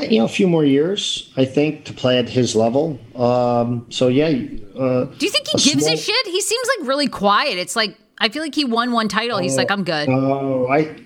You 0.00 0.18
know, 0.20 0.24
a 0.24 0.28
few 0.28 0.46
more 0.46 0.64
years, 0.64 1.32
I 1.36 1.44
think, 1.44 1.84
to 1.86 1.92
play 1.92 2.18
at 2.18 2.28
his 2.28 2.54
level. 2.54 2.98
Um, 3.16 3.86
so 3.90 4.08
yeah. 4.08 4.26
Uh, 4.26 5.04
Do 5.04 5.26
you 5.26 5.30
think 5.30 5.48
he 5.48 5.54
A 5.54 5.60
gives 5.60 5.84
small- 5.84 5.94
a 5.94 5.96
shit? 5.96 6.26
He 6.26 6.40
seems 6.40 6.68
like 6.78 6.88
really 6.88 7.08
quiet. 7.08 7.58
It's 7.58 7.74
like 7.74 7.96
I 8.18 8.28
feel 8.28 8.42
like 8.42 8.54
he 8.54 8.64
won 8.64 8.92
one 8.92 9.08
title. 9.08 9.38
He's 9.38 9.56
like, 9.56 9.70
I'm 9.70 9.84
good. 9.84 10.08
Oh, 10.08 10.68
I 10.68 10.96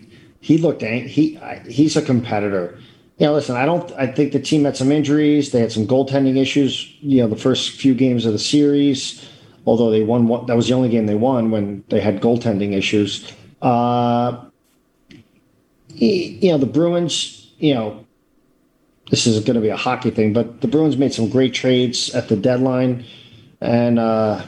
he 0.40 0.58
looked 0.58 0.82
ang- 0.82 1.08
he 1.08 1.38
I, 1.38 1.60
he's 1.68 1.96
a 1.96 2.02
competitor. 2.02 2.78
You 3.18 3.26
know, 3.26 3.34
listen, 3.34 3.56
I 3.56 3.64
don't. 3.64 3.90
I 3.92 4.06
think 4.08 4.32
the 4.32 4.40
team 4.40 4.64
had 4.64 4.76
some 4.76 4.90
injuries. 4.90 5.52
They 5.52 5.60
had 5.60 5.70
some 5.72 5.86
goaltending 5.86 6.36
issues. 6.36 6.92
You 7.00 7.22
know, 7.22 7.28
the 7.28 7.36
first 7.36 7.70
few 7.72 7.94
games 7.94 8.26
of 8.26 8.32
the 8.32 8.38
series, 8.38 9.24
although 9.64 9.90
they 9.90 10.02
won. 10.02 10.26
One, 10.26 10.46
that 10.46 10.56
was 10.56 10.66
the 10.68 10.74
only 10.74 10.88
game 10.88 11.06
they 11.06 11.14
won 11.14 11.50
when 11.50 11.84
they 11.88 12.00
had 12.00 12.20
goaltending 12.20 12.72
issues. 12.74 13.30
Uh, 13.60 14.44
he- 15.94 16.38
you 16.42 16.50
know, 16.50 16.58
the 16.58 16.66
Bruins. 16.66 17.38
You 17.58 17.74
know, 17.74 18.01
this 19.12 19.26
is 19.26 19.38
going 19.44 19.56
to 19.56 19.60
be 19.60 19.68
a 19.68 19.76
hockey 19.76 20.10
thing, 20.10 20.32
but 20.32 20.62
the 20.62 20.66
Bruins 20.66 20.96
made 20.96 21.12
some 21.12 21.28
great 21.28 21.52
trades 21.52 22.14
at 22.14 22.30
the 22.30 22.34
deadline, 22.34 23.04
and 23.60 23.98
uh, 23.98 24.42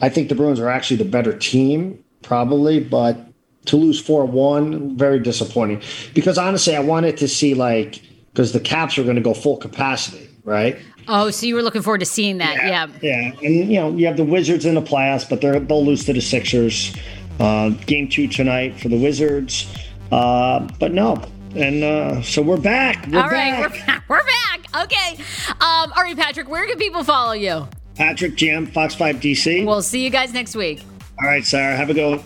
I 0.00 0.08
think 0.08 0.28
the 0.28 0.34
Bruins 0.34 0.58
are 0.58 0.68
actually 0.68 0.96
the 0.96 1.04
better 1.04 1.38
team, 1.38 2.02
probably, 2.22 2.80
but 2.80 3.16
to 3.66 3.76
lose 3.76 4.00
4 4.00 4.26
1, 4.26 4.98
very 4.98 5.20
disappointing. 5.20 5.80
Because 6.12 6.38
honestly, 6.38 6.74
I 6.74 6.80
wanted 6.80 7.16
to 7.18 7.28
see, 7.28 7.54
like, 7.54 8.02
because 8.32 8.52
the 8.52 8.58
Caps 8.58 8.98
are 8.98 9.04
going 9.04 9.14
to 9.14 9.22
go 9.22 9.32
full 9.32 9.58
capacity, 9.58 10.28
right? 10.42 10.76
Oh, 11.06 11.30
so 11.30 11.46
you 11.46 11.54
were 11.54 11.62
looking 11.62 11.82
forward 11.82 12.00
to 12.00 12.06
seeing 12.06 12.38
that? 12.38 12.56
Yeah. 12.56 12.88
Yeah. 13.00 13.32
And, 13.44 13.54
you 13.70 13.78
know, 13.78 13.92
you 13.92 14.06
have 14.08 14.16
the 14.16 14.24
Wizards 14.24 14.66
in 14.66 14.74
the 14.74 14.82
playoffs, 14.82 15.28
but 15.30 15.40
they're, 15.40 15.60
they'll 15.60 15.84
lose 15.84 16.04
to 16.06 16.12
the 16.12 16.20
Sixers. 16.20 16.96
Uh, 17.38 17.70
game 17.86 18.08
two 18.08 18.26
tonight 18.26 18.80
for 18.80 18.88
the 18.88 18.98
Wizards. 18.98 19.72
Uh, 20.10 20.68
but 20.80 20.92
no. 20.92 21.22
And 21.54 21.84
uh, 21.84 22.22
so 22.22 22.40
we're 22.42 22.56
back. 22.56 23.06
We're 23.08 23.20
All 23.20 23.28
right, 23.28 23.52
back. 23.52 23.70
we're 23.70 23.86
back. 23.86 24.08
We're 24.08 24.24
back. 24.24 24.84
Okay. 24.84 25.22
Um, 25.60 25.92
all 25.96 26.02
right, 26.02 26.16
Patrick, 26.16 26.48
where 26.48 26.66
can 26.66 26.78
people 26.78 27.04
follow 27.04 27.32
you? 27.32 27.68
Patrick 27.94 28.36
GM, 28.36 28.72
Fox 28.72 28.94
5 28.94 29.16
DC. 29.16 29.66
We'll 29.66 29.82
see 29.82 30.02
you 30.02 30.10
guys 30.10 30.32
next 30.32 30.56
week. 30.56 30.82
All 31.20 31.28
right, 31.28 31.44
Sarah. 31.44 31.76
Have 31.76 31.90
a 31.90 31.94
go. 31.94 32.24